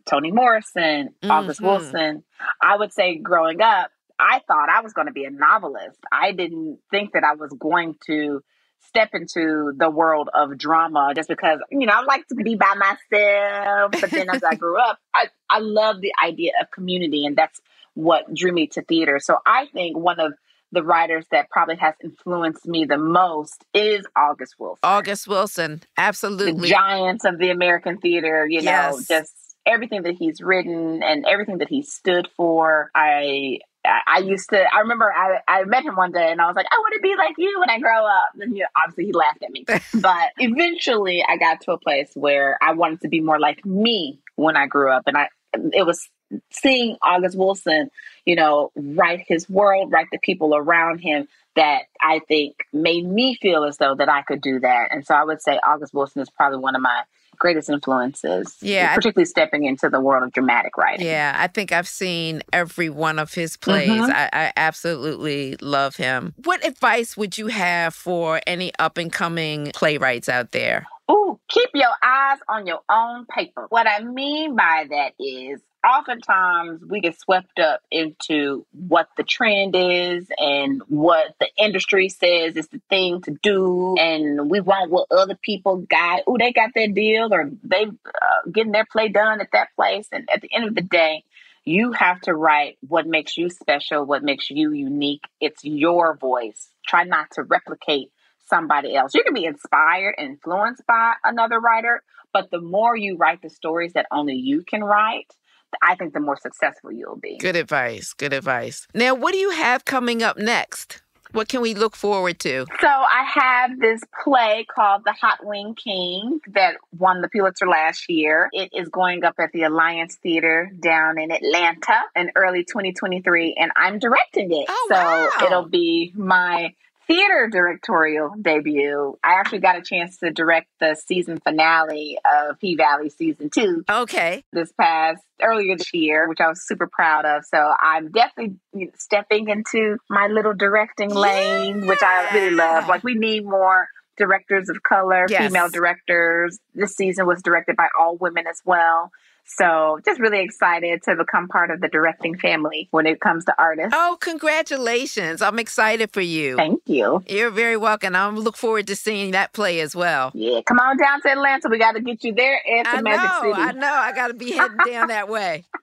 Toni 0.09 0.31
Morrison, 0.31 1.09
August 1.29 1.61
Mhm. 1.61 1.65
Wilson. 1.65 2.23
I 2.61 2.77
would 2.77 2.91
say 2.93 3.15
growing 3.17 3.61
up, 3.61 3.91
I 4.17 4.41
thought 4.47 4.69
I 4.69 4.81
was 4.81 4.93
going 4.93 5.07
to 5.07 5.13
be 5.13 5.25
a 5.25 5.29
novelist. 5.29 5.99
I 6.11 6.31
didn't 6.31 6.79
think 6.91 7.13
that 7.13 7.23
I 7.23 7.35
was 7.35 7.51
going 7.57 7.95
to 8.07 8.41
step 8.81 9.09
into 9.13 9.71
the 9.77 9.89
world 9.89 10.29
of 10.33 10.57
drama 10.57 11.13
just 11.15 11.29
because, 11.29 11.59
you 11.69 11.85
know, 11.85 11.93
I 11.93 12.01
like 12.03 12.27
to 12.27 12.35
be 12.35 12.55
by 12.55 12.73
myself. 12.75 13.91
But 13.99 14.11
then 14.11 14.29
as 14.29 14.43
I 14.43 14.55
grew 14.63 14.77
up, 14.79 14.97
I, 15.13 15.27
I 15.49 15.59
love 15.59 16.01
the 16.01 16.11
idea 16.23 16.51
of 16.61 16.71
community, 16.71 17.25
and 17.25 17.35
that's 17.37 17.59
what 17.93 18.33
drew 18.33 18.51
me 18.51 18.67
to 18.67 18.81
theater. 18.81 19.19
So 19.21 19.37
I 19.45 19.67
think 19.73 19.97
one 19.97 20.19
of 20.19 20.33
the 20.71 20.83
writers 20.83 21.25
that 21.31 21.49
probably 21.49 21.75
has 21.77 21.93
influenced 22.03 22.65
me 22.67 22.85
the 22.85 22.97
most 22.97 23.63
is 23.73 24.05
August 24.15 24.55
Wilson. 24.59 24.79
August 24.83 25.27
Wilson, 25.27 25.79
the 25.95 26.01
absolutely. 26.01 26.69
giants 26.69 27.25
of 27.25 27.37
the 27.39 27.49
American 27.49 27.97
theater, 27.97 28.47
you 28.47 28.61
know, 28.61 28.71
Yes. 28.97 29.07
just 29.07 29.33
everything 29.69 30.03
that 30.03 30.15
he's 30.15 30.41
written 30.41 31.03
and 31.03 31.25
everything 31.25 31.59
that 31.59 31.69
he 31.69 31.81
stood 31.81 32.27
for. 32.35 32.89
I 32.93 33.59
I 33.85 34.19
used 34.19 34.49
to 34.49 34.57
I 34.59 34.79
remember 34.79 35.11
I, 35.11 35.39
I 35.47 35.63
met 35.63 35.83
him 35.83 35.95
one 35.95 36.11
day 36.11 36.31
and 36.31 36.41
I 36.41 36.47
was 36.47 36.55
like, 36.55 36.65
I 36.69 36.75
want 36.79 36.93
to 36.95 37.01
be 37.01 37.15
like 37.15 37.35
you 37.37 37.59
when 37.59 37.69
I 37.69 37.79
grow 37.79 38.05
up. 38.05 38.31
And 38.39 38.55
you 38.55 38.63
know, 38.63 38.67
obviously 38.83 39.05
he 39.05 39.13
laughed 39.13 39.43
at 39.43 39.51
me. 39.51 39.65
but 40.01 40.29
eventually 40.37 41.23
I 41.27 41.37
got 41.37 41.61
to 41.61 41.71
a 41.71 41.79
place 41.79 42.11
where 42.15 42.57
I 42.61 42.73
wanted 42.73 43.01
to 43.01 43.07
be 43.07 43.21
more 43.21 43.39
like 43.39 43.65
me 43.65 44.19
when 44.35 44.57
I 44.57 44.67
grew 44.67 44.91
up. 44.91 45.03
And 45.07 45.17
I 45.17 45.29
it 45.73 45.85
was 45.85 46.09
seeing 46.51 46.97
August 47.01 47.37
Wilson, 47.37 47.89
you 48.25 48.35
know, 48.35 48.71
write 48.75 49.23
his 49.27 49.49
world, 49.49 49.91
write 49.91 50.07
the 50.11 50.19
people 50.21 50.55
around 50.55 50.99
him 50.99 51.27
that 51.55 51.83
I 51.99 52.19
think 52.27 52.55
made 52.71 53.05
me 53.05 53.37
feel 53.41 53.63
as 53.63 53.77
though 53.77 53.95
that 53.95 54.09
I 54.09 54.21
could 54.21 54.41
do 54.41 54.59
that. 54.59 54.89
And 54.91 55.05
so 55.05 55.15
I 55.15 55.23
would 55.23 55.41
say 55.41 55.59
August 55.63 55.93
Wilson 55.93 56.21
is 56.21 56.29
probably 56.29 56.59
one 56.59 56.75
of 56.75 56.81
my 56.81 57.03
greatest 57.39 57.69
influences. 57.69 58.55
Yeah, 58.61 58.93
Particularly 58.95 59.25
stepping 59.25 59.65
into 59.65 59.89
the 59.89 59.99
world 59.99 60.23
of 60.23 60.31
dramatic 60.33 60.77
writing. 60.77 61.05
Yeah, 61.05 61.35
I 61.37 61.47
think 61.47 61.71
I've 61.71 61.87
seen 61.87 62.43
every 62.53 62.89
one 62.89 63.17
of 63.17 63.33
his 63.33 63.57
plays. 63.57 63.89
Mhm. 63.89 64.09
I, 64.13 64.29
I 64.31 64.53
absolutely 64.57 65.55
love 65.61 65.95
him. 65.95 66.33
What 66.43 66.65
advice 66.65 67.15
would 67.17 67.37
you 67.37 67.47
have 67.47 67.95
for 67.95 68.41
any 68.45 68.71
up 68.77 68.97
and 68.97 69.11
coming 69.11 69.71
playwrights 69.73 70.29
out 70.29 70.51
there? 70.51 70.85
Ooh, 71.09 71.39
keep 71.47 71.69
your 71.73 71.91
eyes 72.03 72.39
on 72.47 72.67
your 72.67 72.81
own 72.89 73.25
paper. 73.25 73.65
What 73.69 73.87
I 73.87 74.03
mean 74.03 74.55
by 74.55 74.85
that 74.89 75.13
is 75.19 75.59
oftentimes 75.87 76.83
we 76.87 76.99
get 76.99 77.19
swept 77.19 77.59
up 77.59 77.81
into 77.89 78.65
what 78.73 79.07
the 79.17 79.23
trend 79.23 79.75
is 79.75 80.27
and 80.37 80.81
what 80.87 81.35
the 81.39 81.47
industry 81.57 82.09
says 82.09 82.55
is 82.55 82.67
the 82.67 82.81
thing 82.89 83.21
to 83.21 83.31
do 83.41 83.95
and 83.97 84.49
we 84.49 84.59
want 84.59 84.91
what 84.91 85.07
other 85.11 85.37
people 85.41 85.77
got. 85.77 86.21
Ooh 86.29 86.37
they 86.39 86.51
got 86.51 86.71
their 86.75 86.89
deal 86.89 87.33
or 87.33 87.49
they 87.63 87.85
uh, 87.85 88.49
getting 88.51 88.71
their 88.71 88.85
play 88.85 89.07
done 89.09 89.41
at 89.41 89.49
that 89.53 89.69
place. 89.75 90.07
And 90.11 90.29
at 90.33 90.41
the 90.41 90.53
end 90.53 90.65
of 90.65 90.75
the 90.75 90.81
day 90.81 91.23
you 91.65 91.91
have 91.93 92.21
to 92.21 92.33
write 92.35 92.77
what 92.87 93.07
makes 93.07 93.37
you 93.37 93.49
special 93.49 94.05
what 94.05 94.23
makes 94.23 94.49
you 94.49 94.73
unique. 94.73 95.23
It's 95.41 95.63
your 95.63 96.15
voice. 96.17 96.69
Try 96.85 97.03
not 97.03 97.31
to 97.31 97.43
replicate 97.43 98.11
somebody 98.49 98.95
else. 98.95 99.13
You 99.13 99.23
can 99.23 99.33
be 99.33 99.45
inspired 99.45 100.15
influenced 100.17 100.85
by 100.87 101.13
another 101.23 101.59
writer, 101.59 102.03
but 102.33 102.51
the 102.51 102.61
more 102.61 102.95
you 102.95 103.17
write 103.17 103.41
the 103.41 103.49
stories 103.49 103.93
that 103.93 104.07
only 104.11 104.35
you 104.35 104.63
can 104.63 104.83
write, 104.83 105.33
I 105.81 105.95
think 105.95 106.13
the 106.13 106.19
more 106.19 106.37
successful 106.37 106.91
you'll 106.91 107.15
be. 107.15 107.37
Good 107.37 107.55
advice. 107.55 108.13
Good 108.13 108.33
advice. 108.33 108.87
Now, 108.93 109.13
what 109.13 109.33
do 109.33 109.37
you 109.37 109.51
have 109.51 109.85
coming 109.85 110.23
up 110.23 110.37
next? 110.37 111.01
What 111.31 111.47
can 111.47 111.61
we 111.61 111.75
look 111.75 111.95
forward 111.95 112.39
to? 112.39 112.65
So 112.81 112.87
I 112.87 113.23
have 113.23 113.79
this 113.79 114.01
play 114.23 114.65
called 114.73 115.03
The 115.05 115.11
Hot 115.11 115.45
Wing 115.45 115.75
King 115.75 116.39
that 116.53 116.77
won 116.97 117.21
the 117.21 117.29
Pulitzer 117.29 117.67
last 117.67 118.09
year. 118.09 118.49
It 118.51 118.71
is 118.73 118.89
going 118.89 119.23
up 119.23 119.35
at 119.37 119.51
the 119.51 119.63
Alliance 119.63 120.15
Theater 120.23 120.71
down 120.79 121.19
in 121.19 121.29
Atlanta 121.29 122.01
in 122.15 122.31
early 122.35 122.63
2023, 122.63 123.55
and 123.59 123.71
I'm 123.75 123.99
directing 123.99 124.51
it. 124.51 124.65
Oh, 124.67 124.87
so 124.89 124.95
wow. 124.95 125.29
it'll 125.45 125.69
be 125.69 126.11
my 126.15 126.73
theater 127.09 127.49
directorial 127.51 128.31
debut. 128.39 129.17
I 129.23 129.33
actually 129.39 129.59
got 129.59 129.77
a 129.77 129.81
chance 129.81 130.17
to 130.19 130.31
direct 130.31 130.67
the 130.79 130.95
season 130.95 131.39
finale 131.39 132.19
of 132.23 132.59
P 132.59 132.75
Valley 132.75 133.09
season 133.09 133.49
two 133.49 133.83
Okay. 133.89 134.43
this 134.53 134.71
past 134.79 135.21
earlier 135.41 135.75
this 135.75 135.91
year, 135.93 136.29
which 136.29 136.39
I 136.39 136.47
was 136.47 136.65
super 136.65 136.87
proud 136.87 137.25
of. 137.25 137.43
So 137.45 137.57
I'm 137.81 138.11
definitely 138.11 138.57
stepping 138.95 139.49
into 139.49 139.97
my 140.09 140.27
little 140.27 140.53
directing 140.53 141.09
lane, 141.09 141.87
which 141.87 142.03
I 142.03 142.29
really 142.33 142.55
love. 142.55 142.87
Like 142.87 143.03
we 143.03 143.15
need 143.15 143.43
more 143.43 143.87
directors 144.17 144.69
of 144.69 144.83
color, 144.83 145.25
Yes. 145.29 145.47
female 145.47 145.69
directors. 145.69 146.59
This 146.75 146.95
season 146.95 147.25
was 147.25 147.41
directed 147.41 147.75
by 147.75 147.87
all 147.99 148.17
women 148.17 148.45
as 148.47 148.61
well. 148.63 149.11
So 149.49 149.99
just 150.05 150.19
really 150.19 150.41
excited 150.41 151.03
to 151.03 151.15
become 151.15 151.47
part 151.47 151.71
of 151.71 151.81
the 151.81 151.87
directing 151.87 152.37
family 152.37 152.87
when 152.91 153.07
it 153.07 153.19
comes 153.19 153.45
to 153.45 153.55
artists. 153.57 153.93
Oh, 153.93 154.17
congratulations. 154.21 155.41
I'm 155.41 155.59
excited 155.59 156.11
for 156.11 156.21
you. 156.21 156.55
Thank 156.55 156.81
you. 156.85 157.23
You're 157.27 157.49
very 157.49 157.75
welcome. 157.75 158.15
I 158.15 158.29
look 158.29 158.55
forward 158.55 158.87
to 158.87 158.95
seeing 158.95 159.31
that 159.31 159.53
play 159.53 159.79
as 159.79 159.95
well. 159.95 160.31
Yeah, 160.33 160.61
come 160.65 160.79
on 160.79 160.97
down 160.97 161.21
to 161.21 161.31
Atlanta. 161.31 161.67
We 161.69 161.79
got 161.79 161.93
to 161.93 162.01
get 162.01 162.23
you 162.23 162.33
there 162.33 162.61
and 162.65 162.85
to 162.85 162.91
I 162.91 163.01
Magic 163.01 163.29
know, 163.29 163.53
City. 163.53 163.61
I 163.61 163.71
know. 163.73 163.91
I 163.93 164.11
got 164.13 164.27
to 164.27 164.33
be 164.33 164.51
heading 164.51 164.77
down 164.85 165.07
that 165.07 165.27
way. 165.27 165.65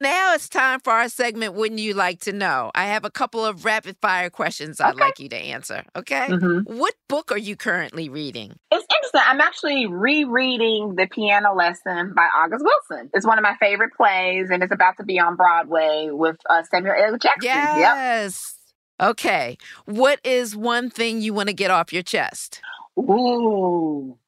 Now 0.00 0.34
it's 0.34 0.48
time 0.48 0.80
for 0.80 0.92
our 0.92 1.08
segment, 1.08 1.54
Wouldn't 1.54 1.80
You 1.80 1.94
Like 1.94 2.20
to 2.20 2.32
Know? 2.32 2.70
I 2.74 2.84
have 2.86 3.04
a 3.04 3.10
couple 3.10 3.44
of 3.44 3.64
rapid 3.64 3.96
fire 4.02 4.28
questions 4.28 4.80
I'd 4.80 4.94
Okay. 4.94 5.00
like 5.04 5.18
you 5.18 5.28
to 5.30 5.36
answer. 5.36 5.84
Okay. 5.96 6.26
Mhm. 6.28 6.64
What 6.68 6.94
book 7.08 7.32
are 7.32 7.38
you 7.38 7.56
currently 7.56 8.08
reading? 8.08 8.58
It's 8.70 8.86
interesting. 8.94 9.20
I'm 9.24 9.40
actually 9.40 9.86
rereading 9.86 10.96
The 10.96 11.06
Piano 11.06 11.54
Lesson 11.54 12.12
by 12.14 12.28
August 12.34 12.64
Wilson. 12.64 13.10
It's 13.14 13.26
one 13.26 13.38
of 13.38 13.42
my 13.42 13.56
favorite 13.58 13.94
plays, 13.96 14.50
and 14.50 14.62
it's 14.62 14.72
about 14.72 14.98
to 14.98 15.04
be 15.04 15.18
on 15.18 15.34
Broadway 15.36 16.08
with 16.10 16.36
uh, 16.50 16.62
Samuel 16.70 16.94
L. 16.98 17.16
Jackson. 17.16 17.44
Yep. 17.48 17.78
Yes. 17.78 18.58
Okay. 19.00 19.56
What 19.86 20.20
is 20.24 20.54
one 20.54 20.90
thing 20.90 21.22
you 21.22 21.32
want 21.32 21.48
to 21.48 21.54
get 21.54 21.70
off 21.70 21.92
your 21.92 22.02
chest? 22.02 22.60
Ooh. 22.98 24.18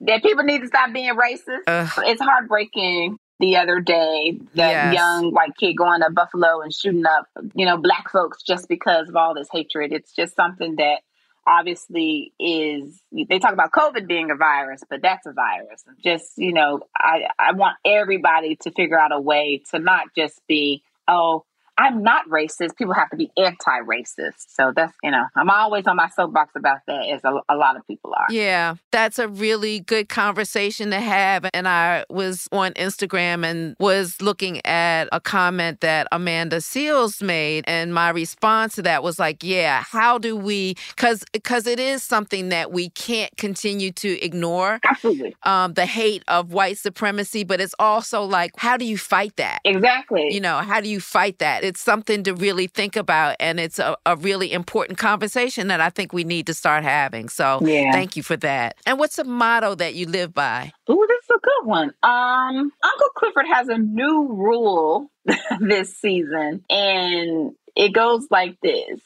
That 0.00 0.22
people 0.22 0.44
need 0.44 0.60
to 0.62 0.68
stop 0.68 0.92
being 0.92 1.12
racist. 1.14 1.62
Ugh. 1.66 1.90
It's 2.06 2.22
heartbreaking 2.22 3.18
the 3.40 3.56
other 3.56 3.80
day 3.80 4.38
that 4.54 4.82
Yes. 4.82 4.94
young 4.94 5.32
white 5.32 5.56
kid 5.56 5.74
going 5.74 6.00
to 6.00 6.10
Buffalo 6.10 6.60
and 6.60 6.74
shooting 6.74 7.06
up, 7.06 7.26
you 7.54 7.66
know, 7.66 7.76
black 7.76 8.10
folks 8.10 8.42
just 8.42 8.68
because 8.68 9.08
of 9.08 9.16
all 9.16 9.34
this 9.34 9.48
hatred. 9.52 9.92
It's 9.92 10.12
just 10.12 10.34
something 10.34 10.76
that 10.76 11.00
obviously 11.46 12.32
is 12.38 13.00
they 13.12 13.38
talk 13.38 13.52
about 13.52 13.72
COVID 13.72 14.06
being 14.06 14.30
a 14.30 14.34
virus, 14.34 14.82
but 14.88 15.00
that's 15.02 15.26
a 15.26 15.32
virus. 15.32 15.82
Just, 16.02 16.32
you 16.36 16.52
know, 16.52 16.80
I, 16.96 17.28
I 17.38 17.52
want 17.52 17.76
everybody 17.84 18.56
to 18.62 18.70
figure 18.72 18.98
out 18.98 19.12
a 19.12 19.20
way 19.20 19.62
to 19.70 19.78
not 19.78 20.14
just 20.14 20.40
be, 20.46 20.82
oh, 21.06 21.44
I'm 21.78 22.02
not 22.02 22.28
racist. 22.28 22.76
People 22.76 22.94
have 22.94 23.08
to 23.10 23.16
be 23.16 23.30
anti-racist. 23.36 24.46
So 24.48 24.72
that's 24.74 24.92
you 25.02 25.10
know, 25.10 25.24
I'm 25.36 25.48
always 25.48 25.86
on 25.86 25.96
my 25.96 26.08
soapbox 26.08 26.52
about 26.56 26.80
that, 26.88 27.08
as 27.08 27.22
a, 27.24 27.32
a 27.48 27.56
lot 27.56 27.76
of 27.76 27.86
people 27.86 28.12
are. 28.14 28.26
Yeah, 28.30 28.74
that's 28.90 29.18
a 29.18 29.28
really 29.28 29.80
good 29.80 30.08
conversation 30.08 30.90
to 30.90 31.00
have. 31.00 31.46
And 31.54 31.68
I 31.68 32.04
was 32.10 32.48
on 32.52 32.72
Instagram 32.72 33.44
and 33.44 33.76
was 33.78 34.20
looking 34.20 34.64
at 34.66 35.08
a 35.12 35.20
comment 35.20 35.80
that 35.80 36.08
Amanda 36.10 36.56
Seales 36.56 37.22
made, 37.22 37.64
and 37.68 37.94
my 37.94 38.10
response 38.10 38.74
to 38.74 38.82
that 38.82 39.02
was 39.02 39.18
like, 39.18 39.44
"Yeah, 39.44 39.84
how 39.86 40.18
do 40.18 40.36
we? 40.36 40.74
Because 40.96 41.24
because 41.32 41.66
it 41.66 41.78
is 41.78 42.02
something 42.02 42.48
that 42.48 42.72
we 42.72 42.90
can't 42.90 43.34
continue 43.36 43.92
to 43.92 44.20
ignore. 44.20 44.80
Absolutely, 44.84 45.36
um, 45.44 45.74
the 45.74 45.86
hate 45.86 46.24
of 46.28 46.52
white 46.52 46.78
supremacy, 46.78 47.44
but 47.44 47.60
it's 47.60 47.74
also 47.78 48.22
like, 48.22 48.52
how 48.56 48.76
do 48.76 48.84
you 48.84 48.98
fight 48.98 49.36
that? 49.36 49.60
Exactly. 49.64 50.28
You 50.32 50.40
know, 50.40 50.58
how 50.58 50.80
do 50.80 50.88
you 50.88 51.00
fight 51.00 51.38
that? 51.38 51.64
It's 51.68 51.80
something 51.80 52.24
to 52.24 52.34
really 52.34 52.66
think 52.66 52.96
about, 52.96 53.36
and 53.38 53.60
it's 53.60 53.78
a, 53.78 53.96
a 54.04 54.16
really 54.16 54.52
important 54.52 54.98
conversation 54.98 55.68
that 55.68 55.80
I 55.80 55.90
think 55.90 56.12
we 56.12 56.24
need 56.24 56.46
to 56.46 56.54
start 56.54 56.82
having. 56.82 57.28
So, 57.28 57.60
yeah. 57.62 57.92
thank 57.92 58.16
you 58.16 58.22
for 58.22 58.36
that. 58.38 58.76
And 58.86 58.98
what's 58.98 59.18
a 59.18 59.24
motto 59.24 59.74
that 59.76 59.94
you 59.94 60.06
live 60.06 60.34
by? 60.34 60.72
Oh, 60.88 61.06
this 61.06 61.24
is 61.24 61.30
a 61.30 61.38
good 61.40 61.66
one. 61.68 61.92
Um, 62.02 62.72
Uncle 62.82 63.08
Clifford 63.14 63.46
has 63.46 63.68
a 63.68 63.78
new 63.78 64.28
rule 64.28 65.10
this 65.60 65.96
season, 65.96 66.64
and 66.68 67.52
it 67.76 67.92
goes 67.92 68.26
like 68.30 68.58
this 68.60 69.00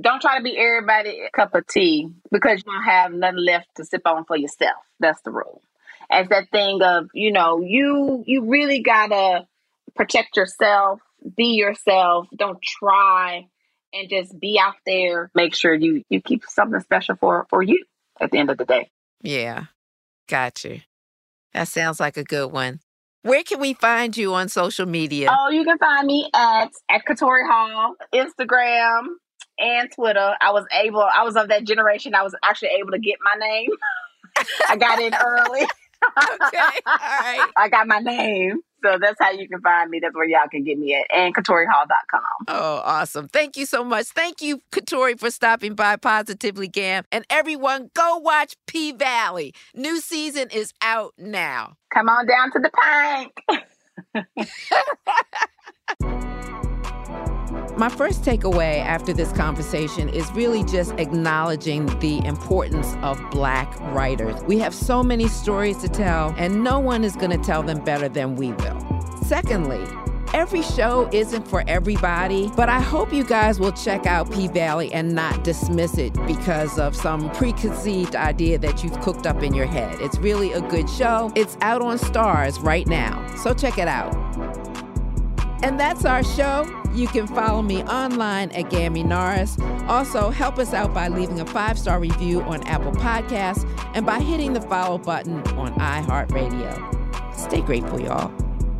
don't 0.00 0.20
try 0.20 0.38
to 0.38 0.42
be 0.42 0.56
everybody 0.58 1.20
cup 1.32 1.54
of 1.54 1.66
tea 1.66 2.08
because 2.30 2.58
you 2.58 2.72
don't 2.72 2.84
have 2.84 3.12
nothing 3.12 3.38
left 3.38 3.68
to 3.76 3.84
sip 3.84 4.02
on 4.06 4.24
for 4.24 4.36
yourself. 4.36 4.76
That's 5.00 5.20
the 5.22 5.30
rule. 5.30 5.62
As 6.10 6.28
that 6.28 6.50
thing 6.50 6.82
of, 6.82 7.08
you 7.14 7.32
know, 7.32 7.60
you 7.60 8.24
you 8.26 8.50
really 8.50 8.80
gotta 8.80 9.46
protect 9.94 10.36
yourself, 10.36 11.00
be 11.36 11.54
yourself, 11.54 12.26
don't 12.36 12.60
try 12.62 13.46
and 13.92 14.08
just 14.08 14.38
be 14.38 14.60
out 14.60 14.74
there. 14.86 15.30
Make 15.34 15.54
sure 15.54 15.74
you 15.74 16.02
you 16.08 16.20
keep 16.20 16.44
something 16.46 16.80
special 16.80 17.16
for 17.16 17.46
for 17.50 17.62
you 17.62 17.84
at 18.20 18.30
the 18.30 18.38
end 18.38 18.50
of 18.50 18.58
the 18.58 18.64
day. 18.64 18.90
Yeah. 19.22 19.64
Got 20.28 20.64
you. 20.64 20.80
That 21.52 21.68
sounds 21.68 22.00
like 22.00 22.16
a 22.16 22.24
good 22.24 22.50
one. 22.50 22.80
Where 23.22 23.42
can 23.42 23.60
we 23.60 23.72
find 23.72 24.14
you 24.16 24.34
on 24.34 24.48
social 24.48 24.86
media? 24.86 25.30
Oh, 25.32 25.48
you 25.48 25.64
can 25.64 25.78
find 25.78 26.06
me 26.06 26.28
at 26.34 26.70
at 26.90 27.04
Katori 27.06 27.48
Hall, 27.48 27.94
Instagram, 28.12 29.06
and 29.58 29.90
Twitter. 29.92 30.34
I 30.40 30.50
was 30.50 30.66
able, 30.72 31.00
I 31.00 31.22
was 31.22 31.36
of 31.36 31.48
that 31.48 31.64
generation. 31.64 32.14
I 32.14 32.22
was 32.22 32.34
actually 32.44 32.70
able 32.80 32.90
to 32.90 32.98
get 32.98 33.16
my 33.24 33.46
name. 33.46 33.70
I 34.68 34.76
got 34.76 35.00
in 35.00 35.14
early. 35.14 35.62
okay, 35.62 36.80
all 36.86 36.96
right. 36.96 37.50
I 37.56 37.68
got 37.70 37.86
my 37.86 38.00
name. 38.00 38.60
So 38.84 38.98
that's 39.00 39.16
how 39.18 39.30
you 39.30 39.48
can 39.48 39.60
find 39.60 39.90
me. 39.90 40.00
That's 40.00 40.14
where 40.14 40.28
y'all 40.28 40.48
can 40.50 40.62
get 40.64 40.78
me 40.78 40.94
at. 40.94 41.06
And 41.16 41.34
KatoriHall.com. 41.34 42.20
Oh, 42.48 42.82
awesome. 42.84 43.28
Thank 43.28 43.56
you 43.56 43.64
so 43.66 43.82
much. 43.82 44.06
Thank 44.06 44.42
you, 44.42 44.60
Katori, 44.72 45.18
for 45.18 45.30
stopping 45.30 45.74
by 45.74 45.96
Positively 45.96 46.68
Gam. 46.68 47.04
And 47.10 47.24
everyone, 47.30 47.90
go 47.94 48.18
watch 48.18 48.56
P 48.66 48.92
Valley. 48.92 49.54
New 49.74 50.00
season 50.00 50.48
is 50.52 50.72
out 50.82 51.14
now. 51.16 51.76
Come 51.92 52.08
on 52.08 52.26
down 52.26 52.52
to 52.52 52.58
the 52.60 52.70
pink. 52.82 53.64
My 57.76 57.88
first 57.88 58.22
takeaway 58.22 58.78
after 58.84 59.12
this 59.12 59.32
conversation 59.32 60.08
is 60.08 60.30
really 60.30 60.62
just 60.62 60.92
acknowledging 60.92 61.86
the 61.98 62.24
importance 62.24 62.94
of 63.02 63.20
Black 63.32 63.80
writers. 63.92 64.40
We 64.44 64.60
have 64.60 64.72
so 64.72 65.02
many 65.02 65.26
stories 65.26 65.78
to 65.78 65.88
tell, 65.88 66.32
and 66.38 66.62
no 66.62 66.78
one 66.78 67.02
is 67.02 67.16
going 67.16 67.32
to 67.32 67.44
tell 67.44 67.64
them 67.64 67.82
better 67.82 68.08
than 68.08 68.36
we 68.36 68.52
will. 68.52 68.80
Secondly, 69.24 69.84
Every 70.32 70.62
show 70.62 71.08
isn't 71.12 71.46
for 71.46 71.62
everybody, 71.68 72.50
but 72.56 72.68
I 72.68 72.80
hope 72.80 73.12
you 73.12 73.22
guys 73.22 73.60
will 73.60 73.70
check 73.70 74.04
out 74.04 74.32
P 74.32 74.48
Valley 74.48 74.92
and 74.92 75.14
not 75.14 75.44
dismiss 75.44 75.96
it 75.96 76.12
because 76.26 76.76
of 76.76 76.96
some 76.96 77.30
preconceived 77.30 78.16
idea 78.16 78.58
that 78.58 78.82
you've 78.82 79.00
cooked 79.00 79.28
up 79.28 79.44
in 79.44 79.54
your 79.54 79.66
head. 79.66 79.96
It's 80.00 80.18
really 80.18 80.52
a 80.52 80.60
good 80.60 80.90
show. 80.90 81.30
It's 81.36 81.56
out 81.60 81.82
on 81.82 81.98
Starz 81.98 82.60
right 82.60 82.84
now, 82.88 83.24
so 83.36 83.54
check 83.54 83.78
it 83.78 83.86
out. 83.86 84.12
And 85.62 85.78
that's 85.78 86.04
our 86.04 86.24
show. 86.24 86.83
You 86.94 87.08
can 87.08 87.26
follow 87.26 87.60
me 87.60 87.82
online 87.84 88.52
at 88.52 88.70
Gammy 88.70 89.02
Norris. 89.02 89.56
Also, 89.88 90.30
help 90.30 90.58
us 90.58 90.72
out 90.72 90.94
by 90.94 91.08
leaving 91.08 91.40
a 91.40 91.46
five 91.46 91.76
star 91.76 91.98
review 91.98 92.40
on 92.42 92.62
Apple 92.68 92.92
Podcasts 92.92 93.68
and 93.94 94.06
by 94.06 94.20
hitting 94.20 94.52
the 94.52 94.60
follow 94.60 94.98
button 94.98 95.38
on 95.58 95.74
iHeartRadio. 95.74 97.34
Stay 97.34 97.62
grateful, 97.62 98.00
y'all. 98.00 98.32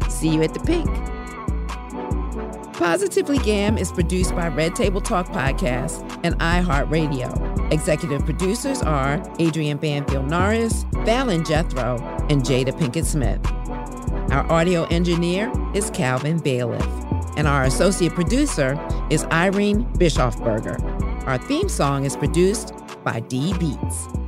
See 0.09 0.29
you 0.29 0.43
at 0.43 0.55
the 0.55 0.61
pink. 0.61 0.89
Positively 2.75 3.39
Gam 3.39 3.79
is 3.79 3.91
produced 3.91 4.35
by 4.35 4.49
Red 4.49 4.77
Table 4.77 5.01
Talk 5.01 5.27
Podcast 5.29 6.03
and 6.23 6.39
iHeartRadio. 6.39 7.73
Executive 7.73 8.25
producers 8.25 8.81
are 8.83 9.15
Adrienne 9.41 9.77
Banfield 9.79 10.29
Norris, 10.29 10.85
Fallon 11.05 11.43
Jethroe, 11.43 12.01
and 12.31 12.43
Jada 12.43 12.71
Pinkett 12.71 13.07
Smith. 13.07 13.41
Our 14.33 14.51
audio 14.51 14.85
engineer 14.85 15.53
is 15.75 15.91
Calvin 15.91 16.39
Bailiff, 16.39 16.85
and 17.37 17.47
our 17.47 17.65
associate 17.65 18.15
producer 18.15 18.79
is 19.11 19.25
Irene 19.25 19.85
Bischofberger. 19.95 20.81
Our 21.27 21.39
theme 21.39 21.69
song 21.69 22.05
is 22.05 22.17
produced 22.17 22.73
by 23.03 23.21
dbeatz. 23.23 24.24